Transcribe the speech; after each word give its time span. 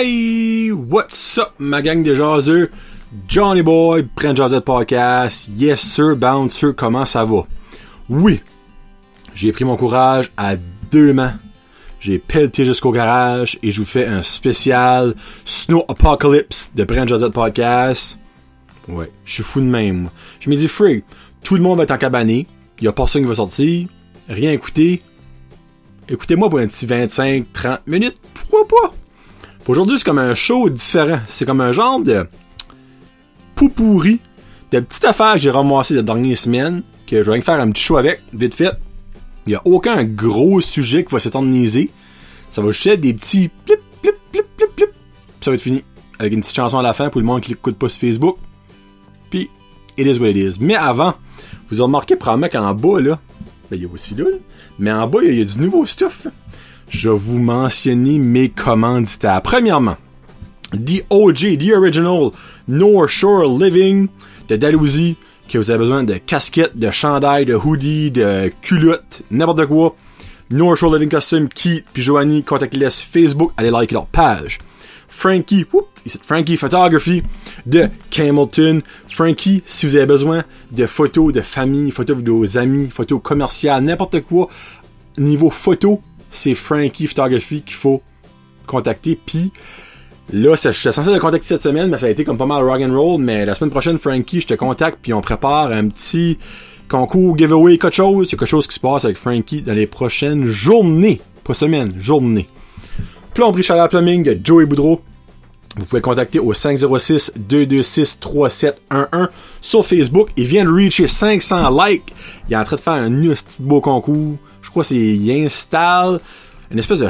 Hey, 0.00 0.70
what's 0.70 1.38
up, 1.38 1.54
ma 1.58 1.80
gang 1.82 2.04
de 2.04 2.14
jaseux? 2.14 2.70
Johnny 3.26 3.62
Boy, 3.62 4.04
Prends 4.14 4.36
Jazette 4.36 4.64
Podcast. 4.64 5.48
Yes, 5.56 5.80
sir, 5.80 6.14
Bouncer, 6.14 6.72
comment 6.72 7.04
ça 7.04 7.24
va? 7.24 7.48
Oui, 8.08 8.40
j'ai 9.34 9.50
pris 9.50 9.64
mon 9.64 9.76
courage 9.76 10.30
à 10.36 10.54
deux 10.92 11.12
mains. 11.12 11.40
J'ai 11.98 12.20
pelleté 12.20 12.64
jusqu'au 12.64 12.92
garage 12.92 13.58
et 13.60 13.72
je 13.72 13.80
vous 13.80 13.86
fais 13.86 14.06
un 14.06 14.22
spécial 14.22 15.16
Snow 15.44 15.84
Apocalypse 15.88 16.70
de 16.76 16.84
Prends 16.84 17.08
Jazette 17.08 17.32
Podcast. 17.32 18.20
Ouais, 18.86 19.10
je 19.24 19.32
suis 19.32 19.42
fou 19.42 19.60
de 19.60 19.66
même. 19.66 20.10
Je 20.38 20.48
me 20.48 20.54
dis, 20.54 20.68
frig, 20.68 21.02
tout 21.42 21.56
le 21.56 21.60
monde 21.60 21.78
va 21.78 21.82
être 21.82 21.90
en 21.90 21.98
cabané. 21.98 22.46
Il 22.78 22.84
y 22.84 22.86
a 22.86 22.92
personne 22.92 23.22
qui 23.22 23.28
va 23.28 23.34
sortir. 23.34 23.88
Rien 24.28 24.52
écouter. 24.52 25.02
Écoutez-moi 26.08 26.48
pour 26.48 26.60
un 26.60 26.68
petit 26.68 26.86
25-30 26.86 27.80
minutes. 27.88 28.20
Pourquoi 28.32 28.68
pas? 28.68 28.94
Aujourd'hui, 29.68 29.98
c'est 29.98 30.04
comme 30.04 30.18
un 30.18 30.34
show 30.34 30.70
différent. 30.70 31.20
C'est 31.28 31.44
comme 31.44 31.60
un 31.60 31.72
genre 31.72 32.00
de 32.00 32.26
poupourri 33.54 34.18
de 34.72 34.80
petites 34.80 35.04
affaires 35.04 35.34
que 35.34 35.40
j'ai 35.40 35.50
ramassées 35.50 35.94
les 35.94 36.02
dernières 36.02 36.38
semaines, 36.38 36.82
que 37.06 37.22
je 37.22 37.30
vais 37.30 37.40
faire 37.42 37.60
un 37.60 37.70
petit 37.70 37.82
show 37.82 37.98
avec, 37.98 38.22
vite 38.32 38.54
fait. 38.54 38.72
Il 39.46 39.50
n'y 39.50 39.56
a 39.56 39.62
aucun 39.66 40.04
gros 40.04 40.62
sujet 40.62 41.04
qui 41.04 41.12
va 41.12 41.20
s'éterniser. 41.20 41.90
Ça 42.50 42.62
va 42.62 42.70
juste 42.70 42.86
être 42.86 43.02
des 43.02 43.12
petits 43.12 43.50
plip, 43.66 43.80
plip, 44.00 44.14
plip, 44.32 44.46
plip, 44.56 44.74
plip. 44.74 44.90
Ça 45.42 45.50
va 45.50 45.54
être 45.56 45.60
fini. 45.60 45.84
Avec 46.18 46.32
une 46.32 46.40
petite 46.40 46.56
chanson 46.56 46.78
à 46.78 46.82
la 46.82 46.94
fin 46.94 47.10
pour 47.10 47.20
le 47.20 47.26
monde 47.26 47.42
qui 47.42 47.50
l'écoute 47.50 47.76
pas 47.76 47.90
sur 47.90 48.00
Facebook. 48.00 48.38
Puis, 49.28 49.50
it 49.98 50.06
is 50.06 50.18
what 50.18 50.30
it 50.30 50.36
is. 50.36 50.56
Mais 50.60 50.76
avant, 50.76 51.12
vous 51.68 51.76
avez 51.76 51.82
remarqué 51.82 52.16
probablement 52.16 52.48
qu'en 52.48 52.74
bas, 52.74 53.00
là, 53.00 53.20
ben, 53.70 53.76
il 53.76 53.82
y 53.82 53.84
a 53.84 53.88
aussi 53.92 54.14
là, 54.14 54.24
là, 54.24 54.36
mais 54.78 54.90
en 54.90 55.06
bas, 55.06 55.18
il 55.22 55.38
y, 55.38 55.42
a 55.42 55.44
du 55.44 55.58
nouveau 55.58 55.84
stuff, 55.84 56.24
là 56.24 56.30
je 56.88 57.08
vous 57.08 57.38
mentionner 57.38 58.18
mes 58.18 58.48
commanditaires. 58.48 59.42
Premièrement, 59.42 59.96
The 60.72 61.04
OG, 61.10 61.58
The 61.58 61.72
Original, 61.72 62.30
North 62.66 63.08
Shore 63.08 63.58
Living 63.58 64.08
de 64.48 64.56
Dalhousie, 64.56 65.16
que 65.48 65.58
vous 65.58 65.70
avez 65.70 65.78
besoin 65.78 66.04
de 66.04 66.14
casquettes, 66.14 66.76
de 66.76 66.90
chandail, 66.90 67.46
de 67.46 67.54
hoodie, 67.54 68.10
de 68.10 68.52
culottes, 68.62 69.22
n'importe 69.30 69.66
quoi. 69.66 69.96
North 70.50 70.78
Shore 70.78 70.94
Living 70.94 71.10
Costume, 71.10 71.48
Keith 71.48 71.84
puis 71.92 72.02
Joanie, 72.02 72.42
contactez-les 72.42 72.90
sur 72.90 73.06
Facebook, 73.06 73.52
allez 73.56 73.70
liker 73.70 73.94
leur 73.94 74.06
page. 74.06 74.58
Frankie, 75.08 75.64
whoop, 75.72 75.86
Frankie 76.22 76.58
Photography 76.58 77.22
de 77.64 77.88
Camelton. 78.10 78.82
Frankie, 79.08 79.62
si 79.66 79.86
vous 79.86 79.96
avez 79.96 80.06
besoin 80.06 80.44
de 80.70 80.86
photos 80.86 81.32
de 81.32 81.40
famille, 81.40 81.90
photos 81.90 82.22
de 82.22 82.30
vos 82.30 82.58
amis, 82.58 82.88
photos 82.90 83.20
commerciales, 83.22 83.84
n'importe 83.84 84.20
quoi, 84.22 84.48
niveau 85.16 85.48
photo, 85.48 86.02
c'est 86.30 86.54
Frankie 86.54 87.06
Photography 87.06 87.62
qu'il 87.62 87.74
faut 87.74 88.02
contacter. 88.66 89.18
Puis 89.24 89.52
là, 90.32 90.54
j'étais 90.56 90.92
censé 90.92 91.10
le 91.10 91.18
contacter 91.18 91.46
cette 91.46 91.62
semaine, 91.62 91.90
mais 91.90 91.98
ça 91.98 92.06
a 92.06 92.10
été 92.10 92.24
comme 92.24 92.38
pas 92.38 92.46
mal 92.46 92.62
rock 92.62 92.80
and 92.80 92.94
roll. 92.94 93.20
Mais 93.20 93.44
la 93.44 93.54
semaine 93.54 93.70
prochaine, 93.70 93.98
Frankie, 93.98 94.40
je 94.40 94.46
te 94.46 94.54
contacte, 94.54 94.98
puis 95.02 95.12
on 95.12 95.20
prépare 95.20 95.72
un 95.72 95.88
petit 95.88 96.38
concours, 96.88 97.36
giveaway, 97.36 97.78
quelque 97.78 97.94
chose. 97.94 98.28
Il 98.28 98.32
y 98.32 98.34
a 98.34 98.38
quelque 98.38 98.48
chose 98.48 98.66
qui 98.66 98.74
se 98.74 98.80
passe 98.80 99.04
avec 99.04 99.16
Frankie 99.16 99.62
dans 99.62 99.74
les 99.74 99.86
prochaines 99.86 100.46
journées. 100.46 101.20
Pas 101.44 101.54
semaines, 101.54 101.92
journées. 101.98 102.46
Plomberie 103.34 103.62
Chaleur 103.62 103.88
Plumbing 103.88 104.22
de 104.22 104.38
Joey 104.42 104.66
Boudreau. 104.66 105.02
Vous 105.78 105.86
pouvez 105.86 106.02
contacter 106.02 106.40
au 106.40 106.52
506-226-3711 106.52 109.28
sur 109.60 109.86
Facebook. 109.86 110.30
Il 110.36 110.46
vient 110.46 110.64
de 110.64 110.70
reacher 110.70 111.06
500 111.06 111.70
likes. 111.84 112.12
Il 112.48 112.54
est 112.54 112.56
en 112.56 112.64
train 112.64 112.74
de 112.76 112.80
faire 112.80 112.94
un 112.94 113.10
petit 113.10 113.44
beau 113.60 113.80
concours. 113.80 114.38
Je 114.60 114.70
crois 114.70 114.82
qu'il 114.82 115.30
installe 115.30 116.18
une 116.70 116.80
espèce 116.80 116.98
de... 116.98 117.08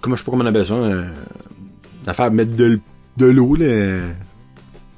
Comment 0.00 0.16
je 0.16 0.20
sais 0.20 0.24
pas 0.24 0.32
comment 0.32 0.44
on 0.44 0.48
appelle 0.48 0.66
ça. 0.66 0.74
D'affaire 2.04 2.32
mettre 2.32 2.56
de, 2.56 2.80
l'eau. 3.20 3.56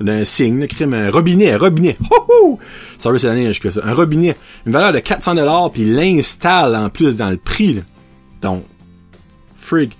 D'un 0.01 0.25
signe, 0.25 0.67
un 0.81 1.11
robinet, 1.11 1.53
un 1.53 1.59
robinet. 1.59 1.99
Ho 2.11 2.59
Sorry, 2.99 3.21
c'est 3.21 3.29
la 3.29 3.35
neige 3.35 3.61
que 3.61 3.69
ça. 3.69 3.83
Un 3.85 3.93
robinet. 3.93 4.35
Une 4.65 4.73
valeur 4.73 4.95
de 4.95 4.99
400$, 4.99 5.73
puis 5.73 5.83
il 5.83 5.95
l'installe 5.95 6.75
en 6.75 6.89
plus 6.89 7.17
dans 7.17 7.29
le 7.29 7.37
prix. 7.37 7.83
Donc, 8.41 8.65
frig, 9.57 9.91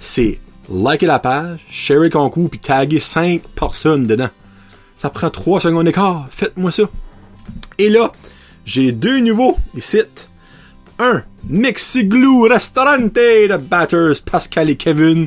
c'est 0.00 0.40
liker 0.70 1.06
la 1.06 1.18
page, 1.18 1.60
share 1.68 2.00
le 2.00 2.10
concours, 2.10 2.48
puis 2.50 2.60
taguer 2.60 3.00
5 3.00 3.42
personnes 3.54 4.06
dedans. 4.06 4.28
Ça 4.96 5.10
prend 5.10 5.30
3 5.30 5.60
secondes 5.60 5.86
d'écart. 5.86 6.28
Faites-moi 6.30 6.70
ça. 6.70 6.84
Et 7.78 7.88
là, 7.88 8.12
j'ai 8.64 8.92
deux 8.92 9.20
nouveaux 9.20 9.56
ici. 9.74 10.00
Un, 10.98 11.22
Mexiglou 11.48 12.42
Restaurante 12.42 13.14
de 13.14 13.56
Batters, 13.56 14.22
Pascal 14.24 14.70
et 14.70 14.76
Kevin. 14.76 15.26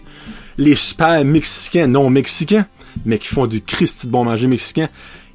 Les 0.58 0.76
super 0.76 1.26
mexicains, 1.26 1.88
non 1.88 2.12
mexicains, 2.12 2.68
mais 3.06 3.18
qui 3.18 3.28
font 3.28 3.48
du 3.48 3.62
Christi 3.62 4.06
de 4.06 4.12
bon 4.12 4.24
manger 4.24 4.48
mexicain. 4.48 4.90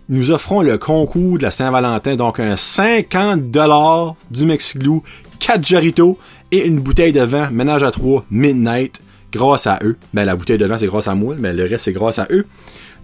Nous 0.09 0.31
offrons 0.31 0.63
le 0.63 0.79
concours 0.79 1.39
de 1.39 1.43
la 1.43 1.51
Saint-Valentin, 1.51 2.15
donc 2.15 2.41
un 2.41 2.55
50$ 2.55 4.15
du 4.31 4.47
Mexiglou, 4.47 5.03
4 5.41 5.67
Jarritos 5.67 6.19
et 6.51 6.65
une 6.65 6.79
bouteille 6.79 7.13
de 7.13 7.21
vin, 7.21 7.51
ménage 7.51 7.83
à 7.83 7.91
3, 7.91 8.25
Midnight, 8.31 9.03
grâce 9.33 9.67
à 9.67 9.79
eux. 9.83 9.97
Ben, 10.15 10.25
la 10.25 10.37
bouteille 10.37 10.59
de 10.59 10.67
vin, 10.67 10.79
c'est 10.79 10.87
grâce 10.87 11.09
à 11.09 11.15
moi, 11.15 11.35
mais 11.39 11.53
le 11.53 11.65
reste, 11.65 11.85
c'est 11.85 11.93
grâce 11.93 12.19
à 12.19 12.27
eux. 12.31 12.47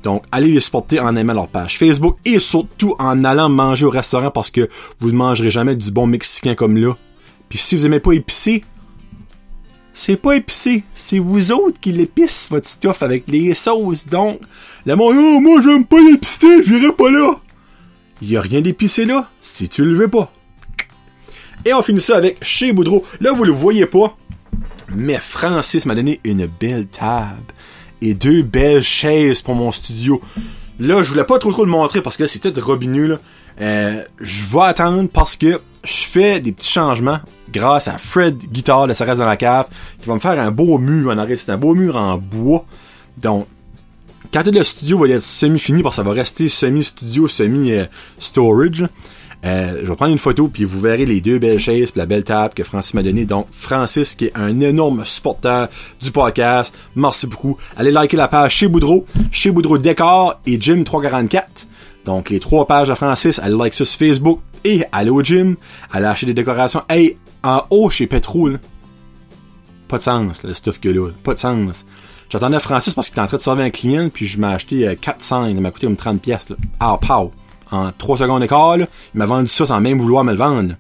Donc, 0.03 0.25
allez 0.31 0.49
les 0.49 0.61
supporter 0.61 1.01
en 1.01 1.17
aimant 1.17 1.33
leur 1.33 1.49
page 1.49 1.79
Facebook 1.79 2.19
et 2.27 2.39
surtout 2.39 2.95
en 2.99 3.25
allant 3.25 3.49
manger 3.49 3.87
au 3.87 3.91
restaurant 3.91 4.31
parce 4.31 4.51
que 4.51 4.69
vous 5.01 5.11
ne 5.11 5.17
mangerez 5.17 5.51
jamais 5.51 5.77
du 5.77 5.91
bon 5.91 6.07
mexicain 6.07 6.55
comme 6.55 6.77
là. 6.77 6.95
Puis 7.49 7.59
si 7.59 7.75
vous 7.75 7.87
aimez 7.87 8.01
pas 8.01 8.13
épicé, 8.13 8.65
c'est 9.95 10.17
pas 10.17 10.37
épicé. 10.37 10.85
C'est 10.93 11.19
vous 11.19 11.53
autres 11.53 11.81
qui 11.81 11.93
l'épicent 11.93 12.49
votre 12.51 12.69
stuff 12.69 13.03
avec 13.03 13.25
les 13.29 13.55
sauces. 13.55 14.07
Donc, 14.07 14.41
le 14.85 14.95
monde, 14.95 15.15
oh, 15.17 15.41
moi 15.41 15.63
j'aime 15.63 15.87
pas 15.87 16.01
l'épicé, 16.01 16.63
j'irai 16.63 16.93
pas 16.93 17.11
là. 17.11 17.41
Il 18.21 18.31
y 18.31 18.37
a 18.37 18.43
rien 18.43 18.61
d'épicé 18.61 19.07
là, 19.07 19.31
si 19.41 19.69
tu 19.69 19.85
le 19.85 19.95
veux 19.95 20.09
pas. 20.09 20.31
Et 21.65 21.73
on 21.73 21.83
finit 21.83 22.01
ça 22.01 22.17
avec 22.17 22.45
chez 22.45 22.73
Boudreau. 22.73 23.05
Là, 23.21 23.33
vous 23.33 23.45
le 23.45 23.53
voyez 23.53 23.87
pas, 23.87 24.17
mais 24.89 25.19
Francis 25.19 25.87
m'a 25.87 25.95
donné 25.95 26.21
une 26.25 26.47
belle 26.47 26.87
table 26.87 27.53
et 28.03 28.15
deux 28.15 28.43
belles 28.43 28.83
chaises 28.83 29.43
pour 29.43 29.55
mon 29.55 29.71
studio. 29.71 30.21
Là, 30.81 31.03
je 31.03 31.11
voulais 31.11 31.25
pas 31.25 31.39
trop 31.39 31.53
trop 31.53 31.65
le 31.65 31.71
montrer 31.71 32.03
parce 32.03 32.17
que 32.17 32.27
c'est 32.27 32.41
tout 32.41 32.61
robineux 32.61 33.07
là. 33.07 33.19
Euh, 33.61 34.03
je 34.21 34.45
vais 34.45 34.65
attendre 34.65 35.09
parce 35.13 35.37
que 35.37 35.61
je 35.85 36.03
fais 36.03 36.41
des 36.41 36.51
petits 36.51 36.73
changements 36.73 37.21
grâce 37.53 37.87
à 37.87 37.99
Fred 37.99 38.37
Guitar 38.51 38.89
de 38.89 38.93
reste 38.93 39.21
dans 39.21 39.27
la 39.27 39.37
cave 39.37 39.69
qui 40.01 40.09
va 40.09 40.15
me 40.15 40.21
faire 40.21 40.39
un 40.39 40.51
beau 40.51 40.79
mur 40.79 41.11
en 41.11 41.19
arrière. 41.19 41.39
C'est 41.39 41.53
un 41.53 41.57
beau 41.57 41.75
mur 41.75 41.97
en 41.97 42.19
bois. 42.19 42.65
Donc, 43.17 43.47
quand 44.33 44.45
le 44.45 44.65
studio 44.65 44.99
va 44.99 45.09
être 45.09 45.23
semi-fini 45.23 45.83
parce 45.85 45.97
que 45.97 46.03
ça 46.03 46.09
va 46.09 46.13
rester 46.13 46.49
semi-studio, 46.49 47.29
semi-storage, 47.29 48.89
euh, 49.45 49.81
je 49.83 49.91
vais 49.91 49.97
prendre 49.97 50.13
une 50.13 50.19
photo 50.19 50.49
puis 50.49 50.65
vous 50.65 50.81
verrez 50.81 51.05
les 51.05 51.21
deux 51.21 51.39
belles 51.39 51.59
chaises 51.59 51.95
la 51.97 52.07
belle 52.07 52.25
table 52.25 52.55
que 52.55 52.65
Francis 52.65 52.95
m'a 52.95 53.03
donné. 53.03 53.25
Donc 53.27 53.47
Francis 53.51 54.15
qui 54.15 54.27
est 54.27 54.33
un 54.35 54.61
énorme 54.61 55.05
supporter 55.05 55.69
du 56.01 56.11
podcast. 56.11 56.75
Merci 56.97 57.27
beaucoup. 57.27 57.59
Allez 57.77 57.91
liker 57.91 58.17
la 58.17 58.29
page 58.29 58.55
chez 58.55 58.69
Boudreau, 58.69 59.05
chez 59.31 59.51
Boudreau 59.51 59.77
Décor 59.77 60.41
et 60.47 60.59
Jim 60.61 60.83
344. 60.85 61.67
Donc 62.07 62.31
les 62.31 62.41
trois 62.41 62.67
pages 62.67 62.89
de 62.89 62.95
Francis, 62.95 63.39
allez 63.39 63.57
like 63.57 63.75
ça 63.75 63.85
sur 63.85 63.99
Facebook 63.99 64.41
et 64.65 64.85
allez 64.93 65.11
au 65.11 65.23
gym, 65.23 65.57
allez 65.93 66.07
acheter 66.07 66.27
des 66.27 66.35
décorations. 66.35 66.83
Hey, 66.89 67.19
en 67.43 67.63
haut 67.69 67.91
chez 67.91 68.07
Petrol, 68.07 68.59
pas 69.89 69.99
de 69.99 70.03
sens 70.03 70.43
le 70.43 70.55
stuff 70.55 70.81
que 70.81 70.89
là, 70.89 71.11
pas 71.23 71.35
de 71.35 71.39
sens. 71.39 71.85
J'attendais 72.31 72.59
Francis 72.61 72.95
parce 72.95 73.09
qu'il 73.09 73.15
était 73.15 73.21
en 73.21 73.27
train 73.27 73.37
de 73.37 73.43
servir 73.43 73.65
un 73.67 73.71
client 73.71 74.09
puis 74.13 74.27
je 74.27 74.41
m'ai 74.41 74.47
acheté 74.47 74.97
400, 74.99 75.45
euh, 75.45 75.51
il 75.51 75.61
m'a 75.61 75.71
coûté 75.71 75.87
comme 75.87 75.97
30 75.97 76.23
pièces. 76.23 76.53
Ah, 76.81 76.99
pow 76.99 77.31
en 77.75 77.93
3 77.93 78.19
secondes 78.19 78.41
d'écart, 78.41 78.77
il 78.77 78.87
m'a 79.15 79.27
vendu 79.27 79.49
ça 79.49 79.67
sans 79.67 79.81
même 79.81 79.99
vouloir 79.99 80.25
me 80.25 80.33
le 80.33 80.39
vendre. 80.39 80.75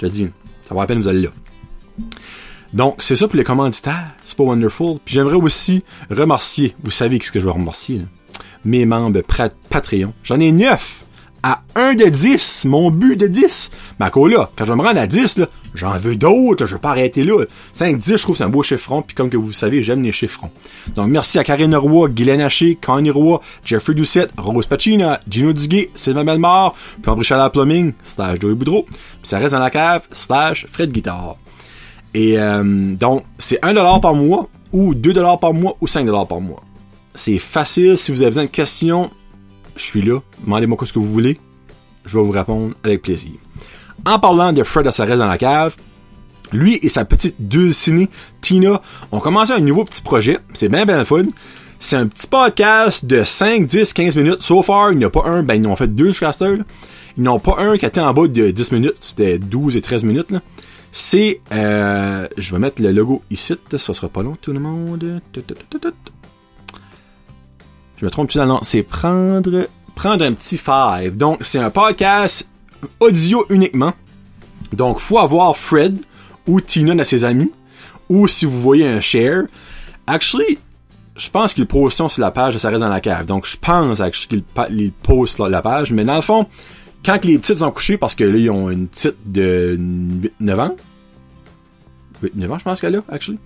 J'ai 0.00 0.10
dit, 0.10 0.28
ça 0.68 0.74
va 0.74 0.82
à 0.82 0.86
peine 0.86 1.00
vous 1.00 1.08
allez 1.08 1.22
là. 1.22 1.30
Donc, 2.72 2.96
c'est 2.98 3.16
ça 3.16 3.28
pour 3.28 3.36
les 3.36 3.44
commanditaires. 3.44 4.12
C'est 4.24 4.36
pas 4.36 4.44
wonderful. 4.44 4.98
Puis 5.04 5.14
j'aimerais 5.14 5.36
aussi 5.36 5.84
remercier, 6.10 6.74
vous 6.82 6.90
savez 6.90 7.18
ce 7.20 7.32
que 7.32 7.40
je 7.40 7.46
vais 7.46 7.52
remercier, 7.52 8.02
mes 8.64 8.84
membres 8.84 9.22
Patreon. 9.70 10.12
J'en 10.22 10.40
ai 10.40 10.52
9 10.52 11.05
à 11.46 11.60
1 11.76 11.94
de 11.94 12.06
10, 12.06 12.64
mon 12.64 12.90
but 12.90 13.16
de 13.16 13.28
10. 13.28 13.70
Mais 14.00 14.06
là, 14.06 14.50
quand 14.56 14.64
je 14.64 14.72
me 14.72 14.82
rends 14.82 14.96
à 14.96 15.06
10, 15.06 15.42
j'en 15.76 15.96
veux 15.96 16.16
d'autres, 16.16 16.66
je 16.66 16.74
vais 16.74 16.80
pas 16.80 16.90
arrêter 16.90 17.22
là. 17.22 17.44
5, 17.72 18.00
10, 18.00 18.16
je 18.16 18.22
trouve 18.22 18.36
c'est 18.36 18.42
un 18.42 18.48
beau 18.48 18.64
chiffron, 18.64 19.00
puis 19.00 19.14
comme 19.14 19.30
que 19.30 19.36
vous 19.36 19.52
savez, 19.52 19.84
j'aime 19.84 20.02
les 20.02 20.10
chiffrons. 20.10 20.50
Donc 20.96 21.06
merci 21.06 21.38
à 21.38 21.44
Karine 21.44 21.76
Roy, 21.76 22.08
Guylaine 22.08 22.40
Haché, 22.40 22.76
Connie 22.84 23.12
Roy, 23.12 23.40
Jeffrey 23.64 23.94
Doucette, 23.94 24.30
Rose 24.36 24.66
Pacina, 24.66 25.20
Gino 25.30 25.52
Duguay, 25.52 25.90
Sylvain 25.94 26.24
Belmar, 26.24 26.74
puis 27.00 27.12
André 27.12 27.22
Chalard 27.22 27.52
Plumbing, 27.52 27.92
stage 28.02 28.40
Joey 28.40 28.54
Boudreau, 28.54 28.82
puis 28.82 28.98
ça 29.22 29.38
reste 29.38 29.54
dans 29.54 29.60
la 29.60 29.70
cave, 29.70 30.02
stage 30.10 30.66
Fred 30.68 30.90
Guitare. 30.90 31.36
Et 32.12 32.40
euh, 32.40 32.96
donc, 32.96 33.22
c'est 33.38 33.62
1$ 33.62 34.00
par 34.00 34.14
mois, 34.14 34.48
ou 34.72 34.94
2$ 34.94 35.38
par 35.38 35.54
mois, 35.54 35.76
ou 35.80 35.86
5$ 35.86 36.26
par 36.26 36.40
mois. 36.40 36.64
C'est 37.14 37.38
facile, 37.38 37.96
si 37.96 38.10
vous 38.10 38.22
avez 38.22 38.30
besoin 38.30 38.46
de 38.46 38.50
questions, 38.50 39.12
je 39.76 39.82
suis 39.82 40.02
là. 40.02 40.20
Demandez-moi 40.44 40.78
ce 40.84 40.92
que 40.92 40.98
vous 40.98 41.06
voulez. 41.06 41.38
Je 42.04 42.18
vais 42.18 42.24
vous 42.24 42.32
répondre 42.32 42.74
avec 42.82 43.02
plaisir. 43.02 43.32
En 44.04 44.18
parlant 44.18 44.52
de 44.52 44.62
Fred 44.62 44.86
Asarez 44.86 45.16
dans 45.16 45.26
la 45.26 45.38
cave, 45.38 45.76
Lui 46.52 46.78
et 46.82 46.88
sa 46.88 47.04
petite 47.04 47.36
dulcinée, 47.38 48.08
Tina, 48.40 48.80
ont 49.10 49.20
commencé 49.20 49.52
un 49.52 49.60
nouveau 49.60 49.84
petit 49.84 50.02
projet. 50.02 50.38
C'est 50.54 50.68
bien, 50.68 50.86
bien 50.86 51.04
fun. 51.04 51.24
C'est 51.78 51.96
un 51.96 52.06
petit 52.06 52.26
podcast 52.26 53.04
de 53.04 53.24
5, 53.24 53.66
10, 53.66 53.92
15 53.92 54.16
minutes. 54.16 54.42
So 54.42 54.62
far, 54.62 54.92
il 54.92 54.98
n'y 54.98 55.04
a 55.04 55.10
pas 55.10 55.24
un, 55.24 55.42
ben, 55.42 55.54
ils 55.54 55.66
ont 55.66 55.76
fait 55.76 55.88
deux 55.88 56.08
jusqu'à. 56.08 56.30
Ils 56.40 57.22
n'ont 57.22 57.38
pas 57.38 57.56
un 57.58 57.76
qui 57.76 57.86
était 57.86 58.00
en 58.00 58.14
bas 58.14 58.28
de 58.28 58.50
10 58.50 58.72
minutes. 58.72 58.96
C'était 59.00 59.38
12 59.38 59.76
et 59.76 59.80
13 59.80 60.04
minutes, 60.04 60.30
là. 60.30 60.40
C'est, 60.92 61.40
euh, 61.52 62.26
je 62.38 62.52
vais 62.52 62.58
mettre 62.58 62.80
le 62.80 62.90
logo 62.90 63.22
ici. 63.30 63.54
Ça 63.76 63.92
sera 63.92 64.08
pas 64.08 64.22
long, 64.22 64.36
tout 64.40 64.52
le 64.52 64.60
monde. 64.60 65.20
Je 67.96 68.04
me 68.04 68.10
trompe 68.10 68.32
le 68.32 68.44
nom? 68.44 68.60
C'est 68.62 68.82
prendre, 68.82 69.68
prendre 69.94 70.24
un 70.24 70.32
petit 70.32 70.58
five. 70.58 71.16
Donc, 71.16 71.38
c'est 71.40 71.58
un 71.58 71.70
podcast 71.70 72.46
audio 73.00 73.46
uniquement. 73.48 73.94
Donc, 74.72 74.98
faut 74.98 75.18
avoir 75.18 75.56
Fred 75.56 75.98
ou 76.46 76.60
Tina 76.60 76.94
de 76.94 77.04
ses 77.04 77.24
amis. 77.24 77.50
Ou 78.08 78.28
si 78.28 78.44
vous 78.44 78.60
voyez 78.60 78.86
un 78.86 79.00
share. 79.00 79.44
Actually, 80.06 80.58
je 81.16 81.30
pense 81.30 81.54
qu'ils 81.54 81.66
postent 81.66 82.06
sur 82.08 82.20
la 82.20 82.30
page 82.30 82.54
de 82.54 82.58
Ça 82.58 82.68
reste 82.68 82.80
dans 82.80 82.88
la 82.88 83.00
cave. 83.00 83.24
Donc, 83.24 83.46
je 83.46 83.56
pense 83.56 84.02
qu'ils 84.28 84.44
ils 84.70 84.92
postent 84.92 85.38
la 85.40 85.62
page. 85.62 85.92
Mais 85.92 86.04
dans 86.04 86.16
le 86.16 86.20
fond, 86.20 86.46
quand 87.04 87.24
les 87.24 87.38
petites 87.38 87.56
sont 87.56 87.70
couchées, 87.70 87.96
parce 87.96 88.14
que 88.14 88.24
là, 88.24 88.36
ils 88.36 88.50
ont 88.50 88.70
une 88.70 88.88
petite 88.88 89.16
de 89.24 89.78
9 90.38 90.60
ans. 90.60 90.76
9 92.34 92.52
ans, 92.52 92.58
je 92.58 92.64
pense 92.64 92.80
qu'elle 92.80 92.96
a, 92.96 93.02
actually. 93.08 93.38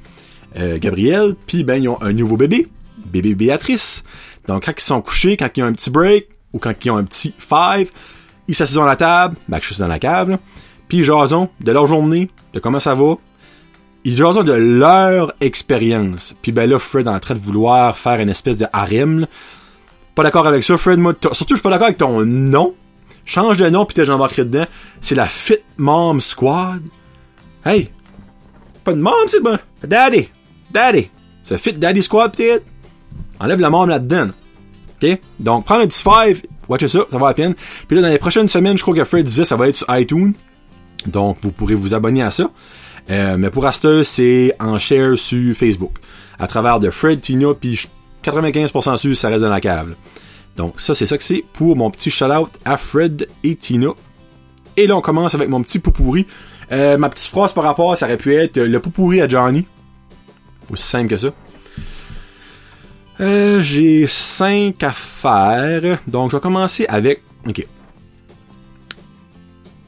Euh, 0.57 0.79
Gabrielle, 0.79 1.37
puis 1.47 1.63
ben, 1.63 1.81
ils 1.81 1.89
ont 1.89 2.03
un 2.03 2.13
nouveau 2.13 2.37
bébé. 2.37 2.67
Bébé 3.07 3.35
Béatrice. 3.35 4.05
Donc, 4.47 4.67
quand 4.67 4.73
ils 4.77 4.83
sont 4.83 5.03
couchés, 5.03 5.37
quand 5.37 5.49
ils 5.57 5.63
ont 5.63 5.67
un 5.67 5.73
petit 5.73 5.91
break, 5.91 6.29
ou 6.53 6.59
quand 6.59 6.73
ils 6.85 6.91
ont 6.91 6.97
un 6.97 7.05
petit 7.05 7.35
five, 7.39 7.91
ils 8.49 8.55
s'assisent 8.55 8.79
à 8.79 8.85
la 8.85 8.97
table, 8.97 9.37
ben, 9.49 9.59
je 9.61 9.67
suis 9.67 9.77
dans 9.77 9.87
la 9.87 9.99
cave, 9.99 10.31
là, 10.31 10.39
puis 10.89 10.99
ils 10.99 11.05
jasent 11.05 11.35
de 11.61 11.73
leur 11.73 11.87
journée, 11.87 12.29
de 12.53 12.59
comment 12.59 12.81
ça 12.81 12.95
va. 12.95 13.15
Ils 14.05 14.17
jasent 14.17 14.45
de 14.45 14.53
leur 14.53 15.33
expérience. 15.41 16.35
Puis 16.43 16.53
ben 16.53 16.69
là, 16.69 16.79
Fred 16.79 17.07
est 17.07 17.11
en 17.11 17.21
train 17.21 17.35
de 17.35 17.41
vouloir 17.41 17.97
faire 17.97 18.19
une 18.19 18.31
espèce 18.31 18.57
de 18.57 18.67
harem. 18.73 19.27
Pas 20.15 20.23
d'accord 20.23 20.47
avec 20.47 20.65
ça, 20.65 20.77
Fred. 20.77 20.99
Moi, 20.99 21.15
surtout, 21.33 21.55
je 21.55 21.57
suis 21.57 21.63
pas 21.63 21.71
d'accord 21.71 21.87
avec 21.87 21.99
ton 21.99 22.25
nom. 22.25 22.75
Change 23.25 23.59
de 23.59 23.69
nom, 23.69 23.85
puis 23.85 23.95
t'es 23.95 24.05
j'embarquerai 24.05 24.45
dedans. 24.47 24.65
C'est 25.01 25.15
la 25.15 25.27
Fit 25.27 25.59
Mom 25.77 26.21
Squad. 26.21 26.83
Hey! 27.65 27.91
Pas 28.83 28.95
de 28.95 29.01
mom, 29.01 29.15
c'est 29.27 29.43
bon. 29.43 29.59
Daddy! 29.85 30.29
Daddy! 30.71 31.11
C'est 31.43 31.59
Fit 31.59 31.75
Daddy 31.75 32.03
Squad, 32.03 32.35
peut-être? 32.35 32.65
Enlève 33.41 33.61
la 33.61 33.71
mom 33.71 33.89
là-dedans. 33.89 34.29
OK? 35.03 35.19
Donc, 35.39 35.65
prends 35.65 35.81
un 35.81 35.87
petit 35.87 36.03
five, 36.03 36.43
watch 36.69 36.85
ça, 36.87 37.01
ça 37.11 37.19
va 37.19 37.29
la 37.29 37.35
peine. 37.35 37.55
Puis 37.89 37.97
là, 37.97 38.03
dans 38.03 38.09
les 38.09 38.19
prochaines 38.19 38.49
semaines, 38.49 38.77
je 38.77 38.83
crois 38.83 38.95
que 38.95 39.05
Fred 39.05 39.27
disait 39.27 39.45
ça 39.45 39.57
va 39.57 39.69
être 39.69 39.77
sur 39.77 39.87
iTunes. 39.91 40.35
Donc, 41.07 41.39
vous 41.43 41.51
pourrez 41.51 41.75
vous 41.75 41.95
abonner 41.95 42.23
à 42.23 42.31
ça. 42.31 42.51
Euh, 43.11 43.37
mais 43.39 43.51
pour 43.51 43.67
Aster, 43.67 44.05
c'est 44.05 44.55
en 44.61 44.79
share 44.79 45.19
sur 45.19 45.57
Facebook. 45.57 45.93
À 46.39 46.47
travers 46.47 46.79
de 46.79 46.91
Fred, 46.91 47.21
Tina, 47.21 47.49
puis 47.59 47.89
95% 48.23 48.97
sûr, 48.99 49.17
ça 49.17 49.29
reste 49.29 49.43
dans 49.43 49.51
la 49.51 49.61
cave. 49.61 49.95
Donc, 50.57 50.79
ça, 50.79 50.95
c'est 50.95 51.07
ça 51.07 51.17
que 51.17 51.25
c'est 51.25 51.45
pour 51.53 51.77
mon 51.77 51.91
petit 51.91 52.11
shout-out 52.11 52.51
à 52.65 52.77
Fred 52.77 53.27
et 53.43 53.57
Tina. 53.57 53.89
Et 54.77 54.87
là, 54.87 54.97
on 54.97 55.01
commence 55.01 55.35
avec 55.35 55.49
mon 55.49 55.63
petit 55.63 55.79
poupourri. 55.79 56.27
Euh, 56.73 56.99
ma 56.99 57.09
petite 57.09 57.29
phrase 57.29 57.53
par 57.53 57.65
rapport, 57.65 57.97
ça 57.97 58.07
aurait 58.07 58.17
pu 58.17 58.35
être 58.35 58.59
le 58.59 58.81
poupourri 58.81 59.21
à 59.21 59.29
Johnny. 59.29 59.67
Aussi 60.71 60.87
simple 60.87 61.09
que 61.09 61.17
ça. 61.17 61.29
Euh, 63.21 63.61
j'ai 63.61 64.07
5 64.07 64.83
à 64.83 64.93
faire. 64.93 65.99
Donc, 66.07 66.31
je 66.31 66.37
vais 66.37 66.41
commencer 66.41 66.87
avec. 66.89 67.23
Ok. 67.47 67.67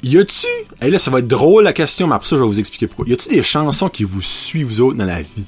Y 0.03 0.19
a-tu. 0.19 0.47
Et 0.83 0.91
là, 0.91 0.99
ça 0.99 1.11
va 1.11 1.21
être 1.21 1.29
drôle 1.29 1.65
la 1.65 1.73
question, 1.73 2.09
mais 2.09 2.15
après 2.15 2.29
ça, 2.29 2.37
je 2.37 2.43
vais 2.43 2.47
vous 2.47 2.61
expliquer 2.61 2.89
pourquoi. 2.89 3.07
Y 3.09 3.15
a-tu 3.15 3.29
des 3.29 3.43
chansons 3.43 3.89
qui 3.89 4.05
vous 4.05 4.21
suivent, 4.21 4.67
vous 4.67 4.81
autres, 4.81 4.97
dans 4.97 5.07
la 5.07 5.23
vie? 5.23 5.47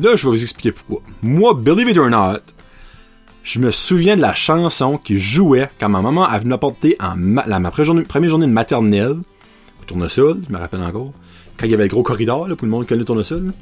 Là, 0.00 0.14
je 0.14 0.24
vais 0.26 0.36
vous 0.36 0.42
expliquer 0.42 0.72
pourquoi. 0.72 1.02
Moi, 1.22 1.54
Believe 1.54 1.90
It 1.90 1.98
or 1.98 2.08
Not, 2.08 2.40
je 3.42 3.58
me 3.58 3.70
souviens 3.70 4.16
de 4.16 4.22
la 4.22 4.34
chanson 4.34 4.98
qui 4.98 5.18
jouait 5.18 5.68
quand 5.80 5.88
ma 5.88 6.00
maman 6.00 6.24
a 6.24 6.38
venu 6.38 6.50
m'apporter 6.50 6.96
en 7.00 7.16
ma, 7.16 7.44
la, 7.46 7.58
ma 7.58 7.70
première 7.70 7.86
journée, 7.86 8.02
première 8.02 8.30
journée 8.30 8.46
de 8.46 8.52
maternelle, 8.52 9.16
au 9.80 9.84
tournesol, 9.86 10.42
je 10.46 10.52
me 10.52 10.58
rappelle 10.58 10.82
encore, 10.82 11.12
quand 11.56 11.66
il 11.66 11.70
y 11.72 11.74
avait 11.74 11.84
le 11.84 11.88
gros 11.88 12.02
corridor, 12.02 12.46
là, 12.46 12.54
pour 12.54 12.66
le 12.66 12.70
monde 12.70 12.86
connaît 12.86 13.00
le 13.00 13.04
tournesol. 13.04 13.52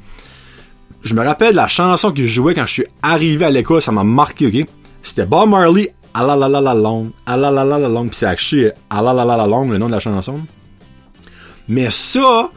Je 1.03 1.13
me 1.13 1.23
rappelle 1.23 1.55
la 1.55 1.67
chanson 1.67 2.11
qui 2.11 2.27
jouait 2.27 2.53
quand 2.53 2.65
je 2.65 2.73
suis 2.73 2.85
arrivé 3.01 3.45
à 3.45 3.49
l'école, 3.49 3.81
ça 3.81 3.91
m'a 3.91 4.03
marqué, 4.03 4.47
ok? 4.47 4.67
C'était 5.03 5.25
Bob 5.25 5.49
Marley, 5.49 5.93
ah 6.13 6.25
la 6.25 6.35
la 6.35 6.49
la 6.49 6.59
la 6.59 6.73
long, 6.73 7.11
ah 7.25 7.37
la 7.37 7.51
la 7.51 7.63
la 7.63 7.77
la 7.77 7.87
long, 7.87 8.07
pis 8.07 8.17
c'est 8.17 8.25
actually 8.25 8.69
ah 8.89 9.01
la 9.01 9.13
la 9.13 9.23
la 9.23 9.37
la 9.37 9.45
le 9.45 9.77
nom 9.77 9.87
de 9.87 9.91
la 9.91 9.99
chanson. 9.99 10.41
Mais 11.67 11.89
ça, 11.89 12.49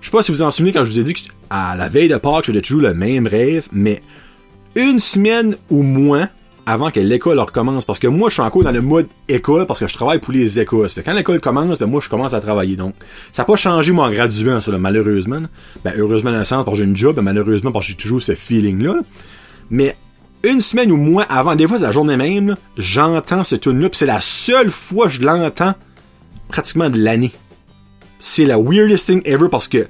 je 0.00 0.06
sais 0.06 0.12
pas 0.12 0.22
si 0.22 0.32
vous 0.32 0.42
en 0.42 0.50
souvenez 0.50 0.72
quand 0.72 0.84
je 0.84 0.90
vous 0.90 1.00
ai 1.00 1.02
dit 1.02 1.14
que 1.14 1.20
à 1.50 1.74
la 1.76 1.88
veille 1.88 2.08
de 2.08 2.16
Pâques, 2.16 2.46
je 2.46 2.58
toujours 2.60 2.82
le 2.82 2.94
même 2.94 3.26
rêve, 3.26 3.66
mais 3.72 4.02
une 4.76 4.98
semaine 5.00 5.56
ou 5.68 5.82
moins 5.82 6.28
avant 6.70 6.90
que 6.90 7.00
l'école 7.00 7.38
recommence. 7.38 7.84
Parce 7.84 7.98
que 7.98 8.06
moi, 8.06 8.28
je 8.28 8.34
suis 8.34 8.42
encore 8.42 8.62
dans 8.62 8.70
le 8.70 8.80
mode 8.80 9.08
école 9.28 9.66
parce 9.66 9.80
que 9.80 9.88
je 9.88 9.94
travaille 9.94 10.20
pour 10.20 10.32
les 10.32 10.60
écoles. 10.60 10.88
Fait 10.88 11.02
quand 11.02 11.12
l'école 11.12 11.40
commence, 11.40 11.78
ben 11.78 11.86
moi, 11.86 12.00
je 12.00 12.08
commence 12.08 12.32
à 12.32 12.40
travailler. 12.40 12.76
Donc, 12.76 12.94
ça 13.32 13.42
n'a 13.42 13.46
pas 13.46 13.56
changé 13.56 13.92
moi 13.92 14.06
en 14.06 14.10
graduant, 14.10 14.60
ça, 14.60 14.76
malheureusement. 14.78 15.42
Ben, 15.84 15.92
heureusement 15.96 16.30
dans 16.30 16.38
le 16.38 16.44
sens 16.44 16.64
parce 16.64 16.78
que 16.78 16.84
j'ai 16.84 16.88
une 16.88 16.96
job, 16.96 17.16
ben, 17.16 17.22
malheureusement 17.22 17.72
parce 17.72 17.86
que 17.86 17.92
j'ai 17.92 17.98
toujours 17.98 18.22
ce 18.22 18.34
feeling-là. 18.34 18.96
Mais 19.70 19.96
une 20.42 20.60
semaine 20.60 20.92
ou 20.92 20.96
moins 20.96 21.26
avant, 21.28 21.54
des 21.54 21.66
fois 21.66 21.76
c'est 21.76 21.84
la 21.84 21.92
journée 21.92 22.16
même, 22.16 22.56
j'entends 22.78 23.44
ce 23.44 23.56
tune-là, 23.56 23.88
c'est 23.92 24.06
la 24.06 24.20
seule 24.20 24.70
fois 24.70 25.06
que 25.06 25.12
je 25.12 25.22
l'entends 25.22 25.74
pratiquement 26.48 26.88
de 26.88 26.98
l'année. 26.98 27.32
C'est 28.20 28.46
la 28.46 28.58
weirdest 28.58 29.06
thing 29.06 29.22
ever 29.24 29.48
parce 29.50 29.68
que 29.68 29.88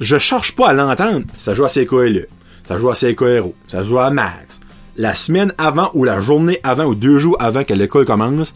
je 0.00 0.16
cherche 0.16 0.54
pas 0.54 0.68
à 0.68 0.72
l'entendre. 0.72 1.26
Ça 1.36 1.54
joue 1.54 1.64
à 1.64 1.68
CKL, 1.68 2.28
ça 2.64 2.78
joue 2.78 2.90
à 2.90 2.94
CKRO, 2.94 3.54
ça 3.66 3.82
joue 3.82 3.98
à 3.98 4.10
Max. 4.10 4.60
La 4.98 5.14
semaine 5.14 5.54
avant 5.58 5.90
ou 5.94 6.04
la 6.04 6.20
journée 6.20 6.60
avant 6.64 6.84
ou 6.84 6.94
deux 6.94 7.18
jours 7.18 7.36
avant 7.38 7.64
que 7.64 7.72
l'école 7.72 8.04
commence, 8.04 8.52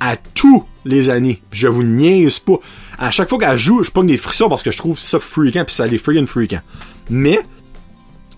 à 0.00 0.16
tous 0.16 0.64
les 0.84 1.10
années. 1.10 1.42
je 1.52 1.68
vous 1.68 1.82
niaise 1.82 2.38
pas. 2.38 2.58
À 2.98 3.10
chaque 3.10 3.28
fois 3.28 3.38
qu'elle 3.38 3.58
joue, 3.58 3.82
je 3.82 3.90
prends 3.90 4.04
des 4.04 4.16
frissons 4.16 4.48
parce 4.48 4.62
que 4.62 4.70
je 4.70 4.78
trouve 4.78 4.98
ça 4.98 5.18
freakant 5.20 5.64
puis 5.64 5.74
ça 5.74 5.86
les 5.86 5.98
freaking 5.98 6.26
freakant. 6.26 6.60
Mais 7.10 7.40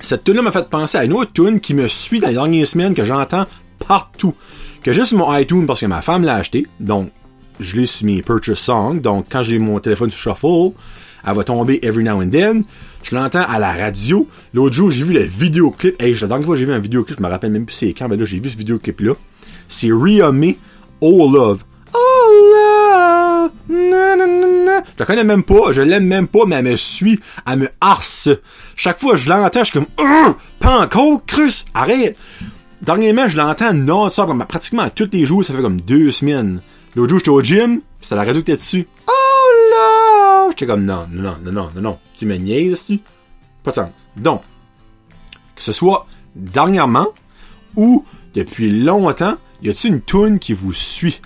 cette 0.00 0.24
tune 0.24 0.34
là 0.34 0.42
m'a 0.42 0.52
fait 0.52 0.68
penser 0.68 0.98
à 0.98 1.04
une 1.04 1.12
autre 1.12 1.32
tune 1.32 1.60
qui 1.60 1.74
me 1.74 1.88
suit 1.88 2.20
dans 2.20 2.28
les 2.28 2.34
dernières 2.34 2.66
semaines 2.66 2.94
que 2.94 3.04
j'entends 3.04 3.46
partout. 3.86 4.34
Que 4.82 4.92
juste 4.92 5.08
sur 5.08 5.18
mon 5.18 5.36
iTunes 5.36 5.66
parce 5.66 5.80
que 5.80 5.86
ma 5.86 6.02
femme 6.02 6.24
l'a 6.24 6.36
acheté. 6.36 6.66
Donc, 6.80 7.10
je 7.60 7.76
l'ai 7.76 7.86
sur 7.86 8.06
mes 8.06 8.22
purchase 8.22 8.58
songs. 8.58 8.96
Donc, 8.96 9.26
quand 9.30 9.42
j'ai 9.42 9.58
mon 9.58 9.78
téléphone 9.80 10.10
sur 10.10 10.34
shuffle, 10.34 10.72
elle 11.26 11.34
va 11.34 11.44
tomber 11.44 11.78
every 11.82 12.04
now 12.04 12.22
and 12.22 12.30
then. 12.30 12.64
Je 13.02 13.14
l'entends 13.14 13.44
à 13.48 13.58
la 13.58 13.72
radio. 13.72 14.28
L'autre 14.54 14.74
jour, 14.74 14.90
j'ai 14.90 15.04
vu 15.04 15.14
le 15.14 15.22
vidéoclip. 15.22 16.00
Hey, 16.00 16.14
la 16.14 16.26
dernière 16.26 16.46
fois 16.46 16.56
j'ai 16.56 16.64
vu 16.64 16.72
un 16.72 16.78
vidéoclip, 16.78 17.18
je 17.18 17.22
me 17.22 17.28
rappelle 17.28 17.50
même 17.50 17.66
plus 17.66 17.74
c'est 17.74 17.92
quand, 17.92 18.08
mais 18.08 18.16
là, 18.16 18.24
j'ai 18.24 18.40
vu 18.40 18.50
ce 18.50 18.56
vidéoclip-là. 18.56 19.14
C'est 19.68 19.90
Ria 19.92 20.30
Oh 21.00 21.30
Love. 21.32 21.62
Oh 21.94 22.54
Love. 22.54 23.50
Na, 23.68 24.16
na, 24.16 24.26
na, 24.26 24.82
je 24.82 24.98
la 24.98 25.06
connais 25.06 25.24
même 25.24 25.42
pas, 25.42 25.72
je 25.72 25.82
l'aime 25.82 26.06
même 26.06 26.26
pas, 26.26 26.44
mais 26.46 26.56
elle 26.56 26.64
me 26.64 26.76
suit, 26.76 27.20
elle 27.46 27.58
me 27.58 27.68
harce. 27.80 28.28
Chaque 28.76 28.98
fois 28.98 29.12
que 29.12 29.18
je 29.18 29.28
l'entends, 29.28 29.60
je 29.64 29.70
suis 29.70 29.78
comme, 29.78 30.34
pas 30.58 30.78
encore, 30.80 31.24
Crus, 31.26 31.64
arrête. 31.74 32.16
Dernièrement, 32.82 33.28
je 33.28 33.36
l'entends 33.36 33.72
non-stop, 33.72 34.30
pratiquement 34.48 34.88
tous 34.94 35.08
les 35.12 35.26
jours, 35.26 35.44
ça 35.44 35.54
fait 35.54 35.62
comme 35.62 35.80
deux 35.80 36.10
semaines. 36.10 36.60
L'autre 36.94 37.10
jour, 37.10 37.18
j'étais 37.18 37.30
au 37.30 37.42
gym, 37.42 37.80
c'était 38.00 38.16
la 38.16 38.24
radio 38.24 38.42
qui 38.42 38.52
était 38.52 38.60
dessus. 38.60 38.86
Oh 39.06 39.70
là! 39.70 40.27
J'étais 40.50 40.66
comme, 40.66 40.84
non, 40.84 41.06
non, 41.10 41.36
non, 41.44 41.52
non, 41.52 41.70
non, 41.74 41.80
non. 41.80 41.98
Tu 42.16 42.26
me 42.26 42.36
niaises, 42.36 42.86
tu? 42.86 43.00
Pas 43.62 43.70
de 43.70 43.76
sens. 43.76 43.90
Donc, 44.16 44.42
que 45.54 45.62
ce 45.62 45.72
soit 45.72 46.06
dernièrement 46.34 47.08
ou 47.76 48.04
depuis 48.34 48.70
longtemps, 48.70 49.34
y 49.62 49.70
a-t-il 49.70 49.94
une 49.94 50.00
tune 50.00 50.38
qui 50.38 50.52
vous 50.52 50.72
suit? 50.72 51.20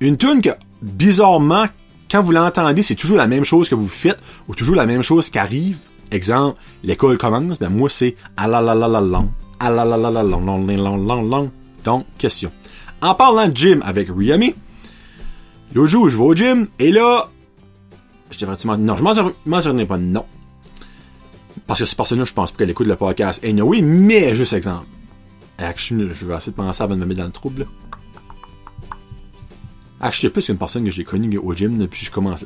Une 0.00 0.16
tune 0.16 0.40
que, 0.40 0.50
bizarrement, 0.82 1.66
quand 2.10 2.22
vous 2.22 2.32
l'entendez, 2.32 2.82
c'est 2.82 2.94
toujours 2.94 3.16
la 3.16 3.26
même 3.26 3.44
chose 3.44 3.68
que 3.68 3.74
vous 3.74 3.88
faites 3.88 4.18
ou 4.48 4.54
toujours 4.54 4.76
la 4.76 4.86
même 4.86 5.02
chose 5.02 5.30
qui 5.30 5.38
arrive. 5.38 5.78
Exemple, 6.10 6.60
l'école 6.82 7.18
commence, 7.18 7.58
ben 7.58 7.70
moi 7.70 7.88
c'est 7.88 8.14
ah 8.36 8.46
la 8.46 8.60
la 8.60 8.74
la 8.74 8.86
la 8.86 9.00
long, 9.00 9.32
la 9.60 9.70
la 9.70 9.96
la 9.96 10.10
la 10.10 10.22
long, 10.22 10.40
long, 10.40 10.58
long, 10.58 10.96
long, 10.96 11.22
long. 11.22 11.50
Donc, 11.84 12.06
question. 12.18 12.52
En 13.00 13.14
parlant 13.14 13.48
de 13.48 13.56
gym 13.56 13.82
avec 13.84 14.08
Riami, 14.14 14.54
L'autre 15.74 15.90
jour, 15.90 16.08
je 16.08 16.16
vais 16.16 16.22
au 16.22 16.34
gym, 16.34 16.68
et 16.78 16.92
là, 16.92 17.30
je 18.34 18.38
dirais, 18.44 18.56
non, 18.78 18.96
je 18.96 19.02
m'en 19.02 19.86
pas, 19.86 19.98
non. 19.98 20.26
Parce 21.66 21.80
que 21.80 21.86
cette 21.86 21.96
personne-là, 21.96 22.24
je 22.24 22.32
pense 22.32 22.50
pas 22.50 22.58
qu'elle 22.58 22.70
écoute 22.70 22.86
le 22.86 22.96
podcast 22.96 23.42
anyway, 23.44 23.80
mais 23.80 24.34
juste 24.34 24.52
exemple. 24.52 24.86
Je 25.58 25.94
vais 25.94 26.34
essayer 26.34 26.52
de 26.52 26.56
penser 26.56 26.82
avant 26.82 26.96
de 26.96 27.00
me 27.00 27.06
mettre 27.06 27.20
dans 27.20 27.26
le 27.26 27.32
trouble. 27.32 27.66
Action, 30.00 30.28
plus 30.30 30.48
une 30.48 30.58
personne 30.58 30.84
que 30.84 30.90
j'ai 30.90 31.04
connue 31.04 31.38
au 31.38 31.54
gym 31.54 31.78
depuis 31.78 32.00
que 32.00 32.06
je 32.06 32.10
commence. 32.10 32.44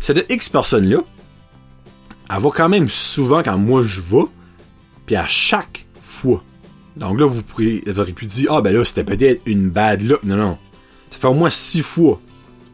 Cette 0.00 0.30
X 0.32 0.48
personne-là, 0.48 0.98
elle 2.28 2.42
va 2.42 2.50
quand 2.50 2.68
même 2.68 2.88
souvent 2.88 3.42
quand 3.42 3.56
moi 3.58 3.82
je 3.82 4.00
vais, 4.00 4.24
puis 5.04 5.14
à 5.14 5.26
chaque 5.26 5.86
fois. 6.02 6.42
Donc 6.96 7.20
là, 7.20 7.26
vous 7.26 7.42
auriez 7.98 8.12
pu 8.14 8.26
dire, 8.26 8.52
ah 8.52 8.62
ben 8.62 8.74
là, 8.74 8.84
c'était 8.84 9.04
peut-être 9.04 9.42
une 9.46 9.68
bad 9.68 10.02
luck. 10.02 10.24
Non, 10.24 10.36
non. 10.36 10.58
Ça 11.10 11.18
fait 11.18 11.28
au 11.28 11.34
moins 11.34 11.50
six 11.50 11.82
fois 11.82 12.20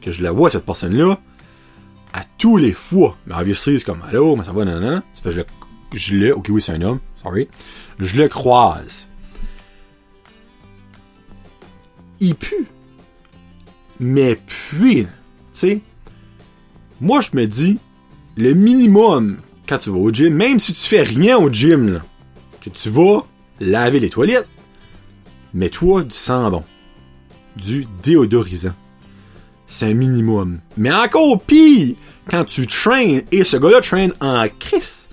que 0.00 0.10
je 0.10 0.22
la 0.22 0.30
vois, 0.30 0.48
cette 0.48 0.64
personne-là. 0.64 1.18
À 2.12 2.24
tous 2.38 2.56
les 2.56 2.72
fois. 2.72 3.16
Mais 3.26 3.34
obviously, 3.34 3.78
c'est 3.78 3.84
comme, 3.84 4.02
allô, 4.02 4.36
mais 4.36 4.44
ça 4.44 4.52
va, 4.52 4.64
non. 4.64 5.02
Ça 5.14 5.22
fait, 5.22 5.30
je 5.30 5.38
le, 5.38 5.46
je 5.92 6.14
le, 6.16 6.36
ok, 6.36 6.46
oui, 6.50 6.62
c'est 6.62 6.72
un 6.72 6.82
homme, 6.82 7.00
sorry. 7.22 7.48
Je 7.98 8.16
le 8.16 8.28
croise. 8.28 9.08
Il 12.20 12.34
pue. 12.34 12.66
Mais 13.98 14.36
puis, 14.46 15.04
tu 15.04 15.08
sais, 15.52 15.80
moi, 17.00 17.20
je 17.20 17.30
me 17.34 17.46
dis, 17.46 17.78
le 18.36 18.54
minimum, 18.54 19.38
quand 19.66 19.78
tu 19.78 19.90
vas 19.90 19.98
au 19.98 20.10
gym, 20.12 20.34
même 20.34 20.58
si 20.58 20.72
tu 20.72 20.88
fais 20.88 21.02
rien 21.02 21.36
au 21.36 21.52
gym, 21.52 22.02
que 22.60 22.70
tu 22.70 22.90
vas 22.90 23.26
laver 23.60 24.00
les 24.00 24.08
toilettes, 24.08 24.48
mets-toi 25.54 26.04
du 26.04 26.16
bon, 26.28 26.64
du 27.56 27.86
déodorisant. 28.02 28.74
C'est 29.72 29.86
un 29.86 29.94
minimum. 29.94 30.58
Mais 30.76 30.92
encore 30.92 31.40
pire, 31.40 31.94
quand 32.28 32.44
tu 32.44 32.66
traînes, 32.66 33.22
et 33.32 33.42
ce 33.42 33.56
gars-là 33.56 33.80
traîne 33.80 34.12
en 34.20 34.44
crise, 34.58 35.08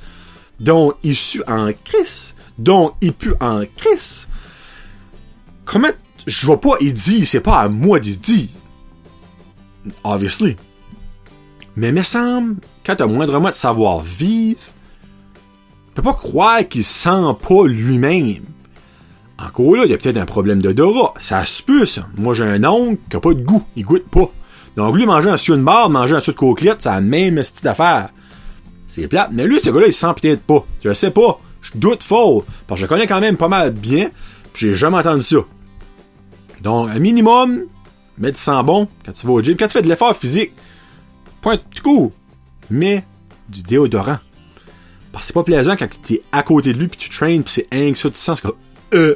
dont 0.60 0.94
il 1.01 1.16
sue 1.16 1.42
en 1.48 1.72
crise, 1.86 2.36
dont 2.58 2.92
il 3.00 3.13
pue 3.13 3.36
en 3.39 3.63
crise, 3.78 4.28
comment, 5.63 5.88
je 6.28 6.46
vois 6.46 6.60
pas, 6.60 6.72
il 6.82 6.92
dit, 6.92 7.25
c'est 7.25 7.39
pas 7.39 7.62
à 7.62 7.70
moi 7.70 8.01
d'y 8.01 8.18
dire. 8.18 8.50
Obviously. 10.04 10.58
Mais 11.78 11.94
me 11.94 12.04
semble, 12.04 12.58
quand 12.86 12.98
t'as 12.98 13.08
moindrement 13.08 13.50
de 13.50 13.54
savoir-vivre, 13.54 14.60
tu 14.60 15.94
peux 15.94 16.01
pas 16.01 16.16
croire 16.16 16.68
qu'il 16.68 16.84
sent 16.84 17.34
pas 17.48 17.66
lui-même. 17.66 18.44
Encore 19.38 19.78
là, 19.78 19.86
il 19.86 19.92
y 19.92 19.94
a 19.94 19.98
peut-être 19.98 20.18
un 20.18 20.25
problème 20.25 20.62
d'odorat. 20.62 21.13
Ça 21.18 21.46
se 21.46 21.63
peut, 21.63 21.86
ça. 21.86 22.10
Moi, 22.18 22.34
j'ai 22.34 22.44
un 22.44 22.66
oncle 22.66 23.00
qui 23.10 23.16
a 23.16 23.22
pas 23.22 23.34
de 23.34 23.42
goût. 23.42 23.63
Il 23.78 23.86
goûte 23.86 24.10
pas. 24.10 24.30
Donc, 24.79 24.95
lui, 24.95 25.05
manger 25.05 25.29
un 25.29 25.36
sucre 25.36 25.57
de 25.57 25.63
barre, 25.63 25.89
manger 25.89 26.15
un 26.15 26.19
sucre 26.21 26.41
de 26.41 26.51
coquelette, 26.51 26.77
c'est 26.79 26.89
la 26.89 27.01
même 27.01 27.43
style 27.43 27.65
d'affaire. 27.65 28.12
C'est 28.88 29.09
plate. 29.09 29.27
Mais 29.33 29.43
lui, 29.43 29.59
ce 29.59 29.69
gars-là, 29.71 29.88
il 29.88 29.93
sent 29.93 30.07
peut-être 30.21 30.41
pas. 30.41 30.65
Je 30.86 30.93
sais 30.93 31.12
pas. 31.12 31.41
Je 31.62 31.71
doute 31.75 32.01
fort. 32.01 32.45
Parce 32.65 32.79
que 32.79 32.86
je 32.86 32.89
connais 32.89 33.05
quand 33.05 33.19
même 33.19 33.36
pas 33.36 33.50
mal 33.50 33.71
bien. 33.74 34.09
j'ai 34.55 34.74
jamais 34.75 34.95
entendu 34.95 35.21
ça. 35.21 35.39
Donc, 36.62 36.91
un 36.91 36.98
minimum, 36.98 37.63
mets 38.17 38.31
du 38.31 38.38
sang 38.38 38.63
bon 38.63 38.88
quand 39.05 39.12
tu 39.12 39.27
vas 39.27 39.33
au 39.33 39.41
gym. 39.41 39.57
Quand 39.57 39.67
tu 39.67 39.74
fais 39.74 39.81
de 39.81 39.89
l'effort 39.89 40.15
physique, 40.15 40.53
point 41.41 41.57
tout 41.57 41.83
coup. 41.83 42.13
Mais 42.69 43.03
du 43.50 43.62
déodorant. 43.63 44.19
Parce 45.12 45.25
que 45.25 45.27
c'est 45.27 45.33
pas 45.33 45.43
plaisant 45.43 45.75
quand 45.75 45.89
tu 45.89 46.13
es 46.13 46.21
à 46.31 46.41
côté 46.41 46.71
de 46.71 46.79
lui 46.79 46.88
puis 46.88 47.00
tu 47.00 47.09
traînes 47.09 47.43
puis 47.43 47.51
c'est 47.51 47.67
un 47.74 47.91
que 47.91 48.00
ça, 48.00 48.09
tu 48.09 48.17
sens 48.17 48.39
comme 48.39 48.53
euh. 48.93 49.15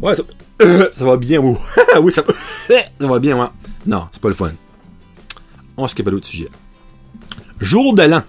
Ouais, 0.00 0.14
ça, 0.14 0.22
euh, 0.62 0.88
ça 0.96 1.04
va 1.04 1.16
bien, 1.16 1.40
oui. 1.40 1.56
oui, 2.00 2.12
ça, 2.12 2.22
ça 2.68 2.84
va 3.00 3.18
bien, 3.18 3.36
ouais. 3.36 3.48
Non, 3.88 4.06
c'est 4.12 4.20
pas 4.20 4.28
le 4.28 4.34
fun. 4.34 4.52
On 5.78 5.88
skip 5.88 6.06
à 6.06 6.10
l'autre 6.10 6.26
sujet. 6.26 6.50
Jour 7.58 7.94
de 7.94 8.02
l'an. 8.02 8.22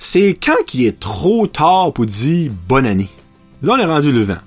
C'est 0.00 0.30
quand 0.42 0.64
qu'il 0.66 0.84
est 0.84 0.98
trop 0.98 1.46
tard 1.46 1.92
pour 1.92 2.04
dire 2.04 2.50
bonne 2.66 2.84
année? 2.84 3.08
Là, 3.62 3.74
on 3.74 3.78
est 3.78 3.84
rendu 3.84 4.10
le 4.10 4.22
20. 4.22 4.40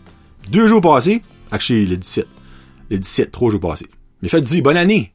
Deux 0.50 0.68
jours 0.68 0.82
passés, 0.82 1.22
actually, 1.52 1.86
le 1.86 1.96
17. 1.96 2.28
Le 2.90 2.98
17, 2.98 3.32
trois 3.32 3.50
jours 3.50 3.62
passés. 3.62 3.88
Mais 4.22 4.28
fait 4.28 4.42
dire 4.42 4.62
bonne 4.62 4.76
année. 4.76 5.14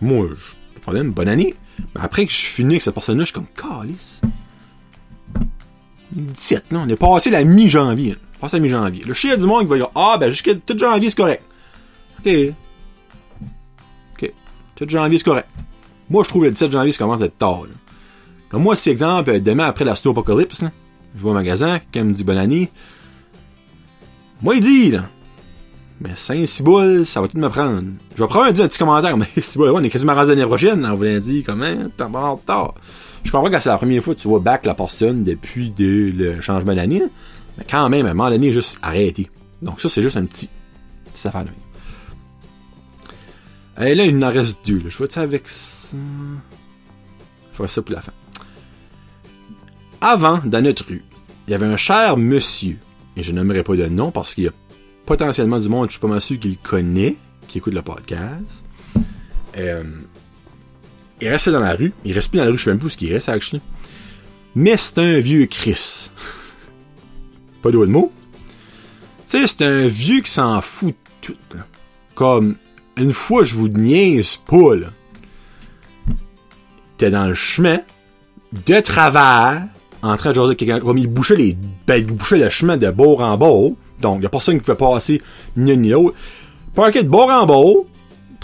Moi, 0.00 0.28
je, 0.30 0.80
problème, 0.80 1.10
bonne 1.10 1.28
année. 1.28 1.54
Mais 1.94 2.00
après 2.00 2.24
que 2.24 2.32
je 2.32 2.38
finis 2.38 2.74
avec 2.74 2.82
cette 2.82 2.94
personne-là, 2.94 3.24
je 3.24 3.26
suis 3.26 3.34
comme, 3.34 3.46
calice. 3.54 4.22
Le 6.16 6.22
17, 6.22 6.72
là, 6.72 6.84
on 6.86 6.88
est 6.88 6.96
passé 6.96 7.28
la 7.28 7.44
mi-janvier. 7.44 8.16
Passé 8.40 8.56
la 8.56 8.62
mi-janvier. 8.62 9.04
Le 9.04 9.12
chien 9.12 9.36
du 9.36 9.46
monde 9.46 9.64
qui 9.64 9.68
va 9.68 9.76
dire, 9.76 9.90
ah, 9.94 10.16
ben, 10.18 10.30
jusqu'à 10.30 10.54
tout 10.54 10.78
janvier, 10.78 11.10
c'est 11.10 11.16
correct. 11.16 11.44
Ok. 12.24 12.54
Ok. 14.72 14.86
Tout 14.86 14.88
janvier, 14.88 15.18
c'est 15.18 15.24
correct. 15.24 15.48
Moi, 16.10 16.22
je 16.24 16.28
trouve 16.28 16.44
le 16.44 16.50
17 16.50 16.72
janvier, 16.72 16.92
ça 16.92 16.98
commence 16.98 17.22
à 17.22 17.26
être 17.26 17.38
tard, 17.38 17.62
Comme 18.48 18.62
moi, 18.62 18.76
si 18.76 18.90
exemple, 18.90 19.40
demain 19.40 19.66
après 19.66 19.84
la 19.84 19.92
Apocalypse, 19.92 20.64
je 21.16 21.22
vais 21.22 21.30
au 21.30 21.34
magasin, 21.34 21.78
quelqu'un 21.78 22.04
me 22.04 22.12
dit 22.12 22.24
bonne 22.24 22.38
année. 22.38 22.70
Moi, 24.42 24.56
il 24.56 24.60
dit, 24.60 24.90
là. 24.90 25.04
Mais 26.00 26.10
5 26.16 26.46
6 26.46 26.62
boules, 26.64 27.06
ça 27.06 27.20
va 27.20 27.28
tout 27.28 27.38
me 27.38 27.48
prendre. 27.48 27.84
Je 28.16 28.22
vais 28.22 28.28
prendre 28.28 28.46
un, 28.46 28.52
petit 28.52 28.78
commentaire, 28.78 29.16
mais 29.18 29.28
6 29.36 29.56
boules, 29.56 29.70
on 29.70 29.82
est 29.82 29.90
quasiment 29.90 30.14
rendu 30.14 30.30
l'année 30.30 30.46
prochaine, 30.46 30.84
on 30.84 30.94
vous 30.94 31.02
l'a 31.04 31.20
dit, 31.20 31.42
comment, 31.42 31.90
t'as 31.96 32.08
pas 32.08 32.38
tard. 32.44 32.74
Je 33.22 33.30
comprends 33.30 33.50
que 33.50 33.60
c'est 33.60 33.68
la 33.68 33.78
première 33.78 34.02
fois 34.02 34.14
que 34.14 34.20
tu 34.20 34.26
vois 34.26 34.40
back 34.40 34.66
la 34.66 34.74
personne 34.74 35.22
depuis 35.22 35.72
le 35.78 36.40
changement 36.40 36.74
d'année, 36.74 37.04
mais 37.56 37.64
quand 37.70 37.88
même, 37.88 38.06
à 38.06 38.10
un 38.10 38.14
moment 38.14 38.30
donné, 38.30 38.52
juste 38.52 38.78
arrêter. 38.82 39.30
Donc 39.60 39.80
ça, 39.80 39.88
c'est 39.88 40.02
juste 40.02 40.16
un 40.16 40.24
petit, 40.24 40.48
petit 41.12 41.28
affaire 41.28 41.44
de 41.44 41.50
Et 43.80 43.94
là, 43.94 44.04
il 44.04 44.22
en 44.22 44.30
reste 44.30 44.58
deux. 44.66 44.82
Je 44.86 44.96
vois 44.96 45.06
ça 45.08 45.22
avec 45.22 45.48
ça? 45.48 45.96
Je 47.52 47.58
vois 47.58 47.68
ça 47.68 47.82
pour 47.82 47.94
la 47.94 48.02
fin. 48.02 48.12
Avant, 50.00 50.38
dans 50.44 50.62
notre 50.62 50.86
rue, 50.86 51.04
il 51.46 51.52
y 51.52 51.54
avait 51.54 51.66
un 51.66 51.76
cher 51.76 52.16
monsieur, 52.16 52.76
et 53.16 53.22
je 53.22 53.32
n'aimerais 53.32 53.62
pas 53.62 53.76
de 53.76 53.86
nom 53.86 54.10
parce 54.10 54.34
qu'il 54.34 54.44
y 54.44 54.48
a 54.48 54.52
potentiellement 55.06 55.58
du 55.58 55.68
monde, 55.68 55.88
je 55.88 55.92
suis 55.92 56.00
pas 56.00 56.08
mal 56.08 56.20
sûr 56.20 56.38
qu'il 56.38 56.58
connaît, 56.58 57.16
qui 57.48 57.58
écoute 57.58 57.74
le 57.74 57.82
podcast. 57.82 58.64
Euh, 59.56 59.84
il 61.20 61.28
restait 61.28 61.52
dans 61.52 61.60
la 61.60 61.74
rue. 61.74 61.92
Il 62.04 62.12
reste 62.12 62.30
plus 62.30 62.38
dans 62.38 62.44
la 62.44 62.50
rue, 62.50 62.58
je 62.58 62.64
sais 62.64 62.70
même 62.70 62.78
plus 62.78 62.94
où 62.94 62.96
qu'il 62.96 63.12
reste, 63.12 63.28
actually. 63.28 63.62
Mais 64.54 64.76
c'est 64.76 64.98
un 64.98 65.18
vieux 65.18 65.46
Chris. 65.46 66.10
pas 67.62 67.70
de 67.70 67.76
mots. 67.76 68.12
Tu 69.26 69.38
sais, 69.38 69.46
c'est 69.46 69.62
un 69.62 69.86
vieux 69.86 70.20
qui 70.20 70.30
s'en 70.30 70.60
fout 70.60 70.94
tout. 71.20 71.36
Comme, 72.14 72.56
une 72.96 73.12
fois, 73.12 73.44
je 73.44 73.54
vous 73.54 73.68
niaise 73.68 74.36
pas, 74.36 74.74
là. 74.74 74.88
T'es 76.98 77.10
dans 77.10 77.26
le 77.26 77.34
chemin, 77.34 77.80
de 78.52 78.80
travers, 78.80 79.62
en 80.02 80.16
train 80.16 80.30
de 80.30 80.34
jaser 80.34 80.56
quelqu'un, 80.56 80.80
comme 80.80 80.98
il 80.98 81.06
bouchait 81.06 81.36
les, 81.36 81.56
ben, 81.86 82.04
bouchait 82.04 82.36
le 82.36 82.48
chemin 82.48 82.76
de 82.76 82.90
bord 82.90 83.20
en. 83.20 83.36
Donc, 83.36 84.18
il 84.18 84.22
y 84.22 84.26
a 84.26 84.28
personne 84.28 84.56
qui 84.56 84.60
pouvait 84.62 84.76
passer 84.76 85.22
ni 85.56 85.72
un 85.72 85.76
ni 85.76 85.90
l'autre. 85.90 86.16
Parquet 86.74 87.02
de 87.02 87.08
bord 87.08 87.30
en 87.30 87.46
bord, 87.46 87.84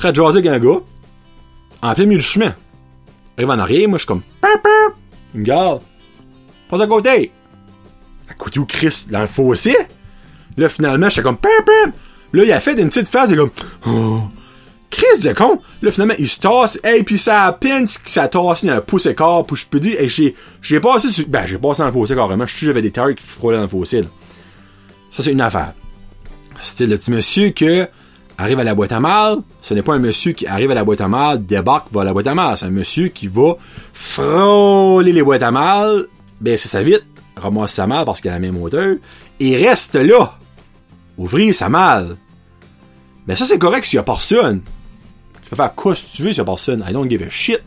un 0.03 0.13
gars, 0.13 0.81
en 1.83 1.95
plein 1.95 2.05
milieu 2.05 2.19
du 2.19 2.25
chemin. 2.25 2.55
Arrive 3.37 3.51
en 3.51 3.59
arrière, 3.59 3.89
moi, 3.89 3.99
je 3.99 4.03
suis 4.03 4.07
comme, 4.07 4.23
une 5.35 5.43
gare. 5.43 5.81
Passe 6.69 6.81
à 6.81 6.87
côté. 6.87 7.31
À 8.29 8.35
côté 8.35 8.59
où 8.59 8.67
Chris, 8.67 9.07
dans 9.11 9.21
le 9.21 9.27
fossé. 9.27 9.77
Là, 10.57 10.69
finalement, 10.69 11.09
j'étais 11.09 11.23
comme, 11.23 11.37
pam, 11.37 11.51
pam. 11.65 11.93
Là, 12.33 12.45
il 12.45 12.53
a 12.53 12.61
fait 12.61 12.79
une 12.79 12.89
petite 12.89 13.09
phase, 13.09 13.31
il 13.31 13.35
est 13.35 13.37
comme, 13.37 13.51
oh. 13.87 14.23
Chris 14.91 15.23
de 15.23 15.33
con! 15.33 15.61
Là, 15.83 15.91
finalement, 15.91 16.15
il 16.19 16.29
se 16.29 16.41
tasse, 16.41 16.79
et 16.83 17.03
puis 17.03 17.19
ça 17.19 17.45
a 17.45 17.53
peine 17.53 17.87
que 17.87 18.11
ça 18.11 18.29
tasse, 18.29 18.63
il 18.63 18.67
y 18.67 18.71
a 18.71 18.77
un 18.77 18.81
pouce 18.81 19.07
écart, 19.07 19.45
puis 19.45 19.57
je 19.57 19.67
peux 19.67 19.81
dire, 19.81 20.01
et 20.01 20.09
j'ai, 20.09 20.35
j'ai 20.63 20.81
passé 20.81 21.11
sur, 21.11 21.27
ben, 21.29 21.45
j'ai 21.47 21.59
passé 21.59 21.81
dans 21.81 21.87
le 21.87 21.93
fossé 21.93 22.15
carrément, 22.15 22.47
je 22.47 22.57
suis 22.57 22.67
j'avais 22.67 22.83
des 22.83 22.91
terres 22.91 23.15
qui 23.15 23.25
frôlaient 23.25 23.59
dans 23.59 23.65
le 23.65 23.69
fossé. 23.69 24.03
Ça, 25.13 25.23
c'est 25.23 25.33
une 25.33 25.41
affaire. 25.41 25.75
C'était 26.61 26.87
le 26.87 26.97
petit 26.97 27.11
monsieur 27.11 27.51
que 27.51 27.89
arrive 28.39 28.61
à 28.61 28.65
la 28.65 28.75
boîte 28.75 28.93
à 28.93 29.01
mal. 29.01 29.39
Ce 29.61 29.75
n'est 29.75 29.83
pas 29.83 29.95
un 29.95 29.99
monsieur 29.99 30.33
qui 30.33 30.47
arrive 30.47 30.71
à 30.71 30.75
la 30.75 30.85
boîte 30.85 31.01
à 31.01 31.09
mal, 31.09 31.45
débarque, 31.45 31.89
va 31.93 32.03
à 32.03 32.05
la 32.05 32.13
boîte 32.13 32.29
à 32.29 32.35
mal. 32.35 32.57
C'est 32.57 32.67
un 32.67 32.71
monsieur 32.71 33.09
qui 33.09 33.27
va 33.29 33.57
frôler 33.93 35.13
les 35.13 35.23
boîtes 35.23 35.43
à 35.43 35.51
mal, 35.51 36.07
baisser 36.41 36.69
sa 36.69 36.83
vitre, 36.83 37.05
ramasser 37.37 37.77
sa 37.77 37.87
malle 37.87 38.05
parce 38.05 38.21
qu'il 38.21 38.31
a 38.31 38.35
la 38.35 38.41
même 38.41 38.61
hauteur, 38.61 38.97
et 39.41 39.57
reste 39.57 39.97
là. 39.97 40.39
Ouvrir 41.17 41.53
sa 41.55 41.69
malle. 41.69 42.17
Mais 43.27 43.35
ça, 43.35 43.45
c'est 43.45 43.59
correct 43.59 43.85
s'il 43.85 43.97
y 43.97 44.01
a 44.01 44.05
personne. 44.05 44.63
Tu 45.43 45.51
peux 45.51 45.57
faire 45.57 45.75
quoi 45.75 45.95
si 45.95 46.11
tu 46.13 46.23
veux 46.23 46.41
a 46.41 46.45
personne. 46.45 46.85
I 46.89 46.93
don't 46.93 47.09
give 47.09 47.23
a 47.23 47.29
shit. 47.29 47.61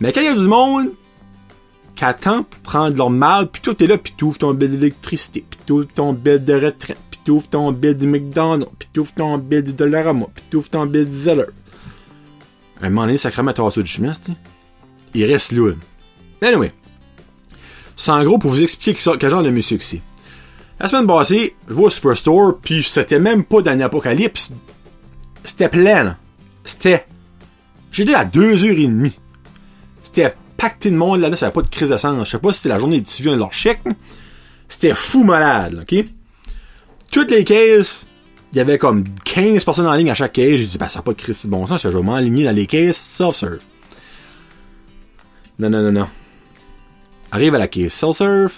Mais 0.00 0.12
quand 0.12 0.20
il 0.20 0.26
y 0.26 0.28
a 0.28 0.34
du 0.34 0.46
monde 0.46 0.92
qui 1.94 2.04
attend 2.04 2.42
pour 2.42 2.60
prendre 2.60 2.96
leur 2.96 3.10
mal, 3.10 3.48
puis 3.50 3.62
toi 3.62 3.74
t'es 3.74 3.86
là, 3.86 3.96
puis 3.96 4.14
ouvres 4.22 4.38
ton 4.38 4.52
bel 4.52 4.70
d'électricité, 4.70 5.44
puis 5.48 5.72
ouvres 5.72 5.88
ton 5.94 6.12
bel 6.12 6.44
de 6.44 6.52
retraite, 6.52 6.98
t'ouvres 7.26 7.48
ton 7.48 7.72
bid 7.72 7.98
du 7.98 8.06
McDonald's, 8.06 8.70
pis 8.78 8.86
t'ouvres 8.92 9.12
ton 9.12 9.36
bid 9.36 9.64
du 9.64 9.72
Dollarama, 9.72 10.26
pis 10.32 10.42
t'ouvres 10.48 10.70
ton 10.70 10.86
bid 10.86 11.10
du 11.10 11.16
Zeller. 11.16 11.46
Un 12.80 12.88
moment 12.88 13.06
donné, 13.06 13.18
sacrément, 13.18 13.52
t'as 13.52 13.68
du 13.68 13.86
chemin, 13.86 14.12
Il 15.12 15.24
reste 15.24 15.52
là. 15.52 15.72
Anyway. 16.40 16.70
C'est 17.96 18.12
en 18.12 18.22
gros 18.22 18.38
pour 18.38 18.52
vous 18.52 18.62
expliquer 18.62 18.98
quel 19.18 19.30
genre 19.30 19.42
de 19.42 19.50
monsieur 19.50 19.76
que 19.76 19.82
c'est. 19.82 20.02
La 20.78 20.86
semaine 20.86 21.06
passée, 21.06 21.56
je 21.68 21.74
vais 21.74 21.82
au 21.82 21.90
Superstore, 21.90 22.58
puis 22.62 22.82
c'était 22.82 23.18
même 23.18 23.42
pas 23.42 23.62
dans 23.62 23.76
l'apocalypse. 23.76 24.52
C'était 25.42 25.68
plein. 25.70 26.16
C'était. 26.66 27.06
J'étais 27.90 28.14
à 28.14 28.24
2h30. 28.24 29.12
C'était 30.04 30.34
pacté 30.56 30.90
de 30.90 30.96
monde 30.96 31.20
là-dedans, 31.20 31.36
ça 31.36 31.46
avait 31.46 31.54
pas 31.54 31.62
de 31.62 31.68
crise 31.68 31.90
de 31.90 31.96
sang. 31.96 32.22
Je 32.24 32.30
sais 32.30 32.38
pas 32.38 32.52
si 32.52 32.58
c'était 32.58 32.68
la 32.70 32.78
journée 32.78 33.00
de 33.00 33.08
suivi 33.08 33.30
de 33.30 33.36
leur 33.36 33.52
chèque. 33.52 33.80
C'était 34.68 34.94
fou 34.94 35.24
malade, 35.24 35.78
ok? 35.82 36.04
toutes 37.16 37.30
les 37.30 37.44
caisses, 37.44 38.04
il 38.52 38.58
y 38.58 38.60
avait 38.60 38.76
comme 38.76 39.04
15 39.24 39.64
personnes 39.64 39.86
en 39.86 39.94
ligne 39.94 40.10
à 40.10 40.14
chaque 40.14 40.34
caisse. 40.34 40.60
J'ai 40.60 40.66
dit, 40.66 40.76
ben, 40.76 40.86
ça 40.86 40.98
n'a 40.98 41.02
pas 41.02 41.12
de 41.12 41.16
crise 41.16 41.46
de 41.46 41.48
bon 41.48 41.66
sens, 41.66 41.82
je 41.82 41.88
vais 41.88 42.02
m'aligner 42.02 42.44
dans 42.44 42.54
les 42.54 42.66
caisses 42.66 43.00
self-serve. 43.00 43.60
Non, 45.58 45.70
non, 45.70 45.80
non, 45.80 45.92
non. 45.92 46.08
Arrive 47.32 47.54
à 47.54 47.58
la 47.58 47.68
caisse 47.68 47.94
self-serve. 47.94 48.52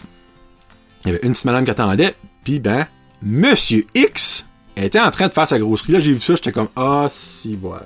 Il 1.04 1.06
y 1.06 1.10
avait 1.10 1.24
une 1.24 1.34
petite 1.34 1.44
madame 1.44 1.64
qui 1.64 1.70
attendait. 1.70 2.16
Puis, 2.42 2.58
ben, 2.58 2.88
Monsieur 3.22 3.86
X 3.94 4.47
était 4.84 5.00
en 5.00 5.10
train 5.10 5.28
de 5.28 5.32
faire 5.32 5.48
sa 5.48 5.58
grosserie. 5.58 5.92
Là, 5.92 6.00
j'ai 6.00 6.12
vu 6.12 6.20
ça, 6.20 6.34
j'étais 6.36 6.52
comme, 6.52 6.68
ah, 6.76 7.08
si, 7.10 7.58
ouais. 7.60 7.78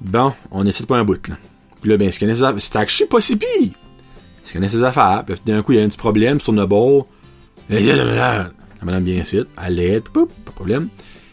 Bon, 0.00 0.32
on 0.50 0.66
essaie 0.66 0.82
de 0.82 0.88
pas 0.88 0.98
un 0.98 1.04
bout, 1.04 1.28
là. 1.28 1.36
Puis 1.80 1.90
là, 1.90 1.96
ben, 1.96 2.10
connaît 2.18 2.34
ses 2.34 2.42
affaires. 2.42 2.60
C'est 2.60 2.76
actually 2.76 3.08
pas 3.08 3.20
si 3.20 3.36
pire. 3.36 3.72
Connaît 4.52 4.68
ses 4.68 4.82
affaires. 4.82 5.22
Puis 5.26 5.36
d'un 5.46 5.62
coup, 5.62 5.72
il 5.72 5.78
y 5.78 5.80
a 5.80 5.84
un 5.84 5.88
petit 5.88 5.96
problème 5.96 6.40
sur 6.40 6.52
le 6.52 6.66
bord. 6.66 7.06
La 7.68 8.50
madame 8.82 9.04
bien 9.04 9.22
ici, 9.22 9.38
elle 9.62 9.74
l'aide, 9.74 10.08
pas 10.08 10.22
de 10.22 10.50
problème. 10.50 10.88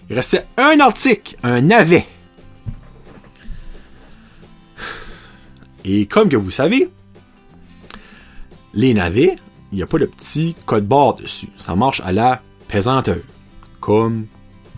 Il 0.10 0.15
restait 0.15 0.46
un 0.57 0.79
article, 0.79 1.36
un 1.43 1.62
navet. 1.62 2.05
Et 5.84 6.05
comme 6.05 6.29
que 6.29 6.36
vous 6.36 6.51
savez, 6.51 6.89
les 8.74 8.93
navets, 8.93 9.38
il 9.72 9.77
n'y 9.77 9.81
a 9.81 9.88
pas 9.88 9.98
de 9.98 10.05
petit 10.05 10.55
code 10.65 10.86
barre 10.86 11.15
dessus. 11.15 11.50
Ça 11.57 11.75
marche 11.75 12.01
à 12.01 12.12
la 12.12 12.41
pesanteur. 12.67 13.17
Comme 13.79 14.25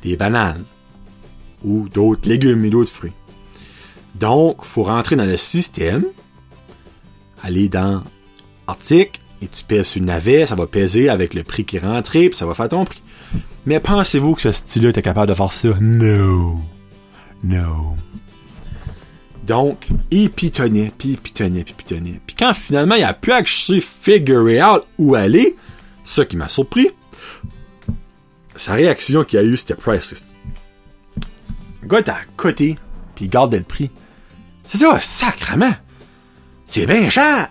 des 0.02 0.16
bananes. 0.16 0.64
Ou 1.64 1.90
d'autres 1.90 2.28
légumes 2.28 2.64
et 2.66 2.70
d'autres 2.70 2.92
fruits. 2.92 3.14
Donc, 4.16 4.58
il 4.62 4.68
faut 4.68 4.84
rentrer 4.84 5.16
dans 5.16 5.26
le 5.26 5.38
système, 5.38 6.04
aller 7.42 7.70
dans 7.70 8.04
article, 8.68 9.20
et 9.42 9.48
tu 9.48 9.64
pèses 9.64 9.88
sur 9.88 10.02
navet, 10.02 10.46
ça 10.46 10.56
va 10.56 10.68
peser 10.68 11.10
avec 11.10 11.34
le 11.34 11.44
prix 11.44 11.66
qui 11.66 11.78
est 11.78 11.80
rentré, 11.80 12.30
puis 12.30 12.38
ça 12.38 12.46
va 12.46 12.54
faire 12.54 12.70
ton 12.70 12.86
prix. 12.86 13.02
Mais 13.66 13.80
pensez-vous 13.80 14.36
que 14.36 14.42
ce 14.42 14.52
style-là 14.52 14.90
était 14.90 15.02
capable 15.02 15.28
de 15.28 15.34
faire 15.34 15.54
ça? 15.54 15.70
No. 15.80 16.60
No. 17.44 17.96
Donc, 19.46 19.88
il 20.12 20.30
pitonnait, 20.30 20.92
puis 20.98 21.10
il 21.10 21.18
pitonnait, 21.18 21.64
puis 21.64 21.74
pitonnait. 21.74 22.20
Puis 22.26 22.36
quand 22.38 22.54
finalement 22.54 22.96
il 22.96 23.04
a 23.04 23.14
pu 23.14 23.32
actually 23.32 23.82
figure 23.82 24.64
out 24.64 24.84
où 24.98 25.16
aller, 25.16 25.56
ce 26.04 26.22
qui 26.22 26.38
m'a 26.38 26.50
surpris, 26.50 26.90
sa 28.60 28.74
réaction 28.74 29.24
qu'il 29.24 29.40
a 29.40 29.44
eue, 29.44 29.58
c'était 29.58 29.76
priceless. 29.76 30.26
Le 31.82 31.88
gars 31.88 32.00
était 32.00 32.12
à 32.12 32.20
côté, 32.36 32.78
puis 33.16 33.26
il 33.26 33.30
gardait 33.30 33.60
le 33.60 33.64
prix. 33.64 33.90
C'est 34.66 34.78
ça, 34.78 35.00
sacrement! 35.00 35.74
C'est 36.66 36.86
bien 36.86 37.10
cher! 37.10 37.50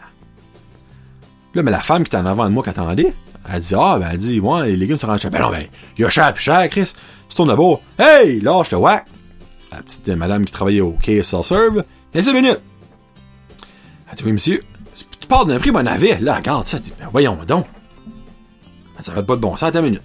Là, 1.55 1.63
mais 1.63 1.71
la 1.71 1.81
femme 1.81 2.05
qui 2.05 2.09
était 2.09 2.19
en 2.19 2.27
avant 2.27 2.45
de 2.45 2.51
moi 2.51 2.63
qui 2.63 2.71
attendait, 2.71 3.15
elle 3.51 3.61
dit, 3.61 3.75
ah, 3.75 3.99
ben, 3.99 4.09
elle 4.13 4.19
dit, 4.19 4.39
ouais, 4.39 4.69
les 4.69 4.77
légumes 4.77 4.99
sont 4.99 5.17
cher. 5.17 5.31
Ben 5.31 5.41
non, 5.41 5.51
ben, 5.51 5.67
il 5.97 6.03
y 6.03 6.05
a 6.05 6.11
cher 6.11 6.33
plus 6.35 6.43
cher, 6.43 6.69
Chris. 6.69 6.93
Tu 7.29 7.37
tournes 7.37 7.49
là-bas. 7.49 7.81
Hey, 7.99 8.41
lâche 8.41 8.71
le 8.71 8.77
whack. 8.77 9.07
La 9.73 9.79
petite 9.79 10.09
madame 10.09 10.45
qui 10.45 10.53
travaillait 10.53 10.83
au 10.83 10.93
KSL 10.93 11.43
Serve. 11.43 11.85
15 12.13 12.33
minutes. 12.35 12.61
Elle 14.11 14.17
dit, 14.17 14.25
oui, 14.25 14.33
monsieur. 14.33 14.63
Tu 15.19 15.27
parles 15.27 15.49
d'un 15.49 15.59
prix, 15.59 15.71
bon 15.71 15.83
navet. 15.83 16.19
Là, 16.21 16.37
regarde 16.37 16.67
ça. 16.67 16.77
Elle 16.77 16.83
dit, 16.83 16.93
ben, 16.99 17.09
voyons 17.11 17.39
donc. 17.47 17.67
Ça 19.01 19.15
va 19.15 19.23
pas 19.23 19.37
de 19.37 19.41
bon 19.41 19.57
sens, 19.57 19.71
attends 19.71 19.79
une 19.79 19.87
minute. 19.87 20.03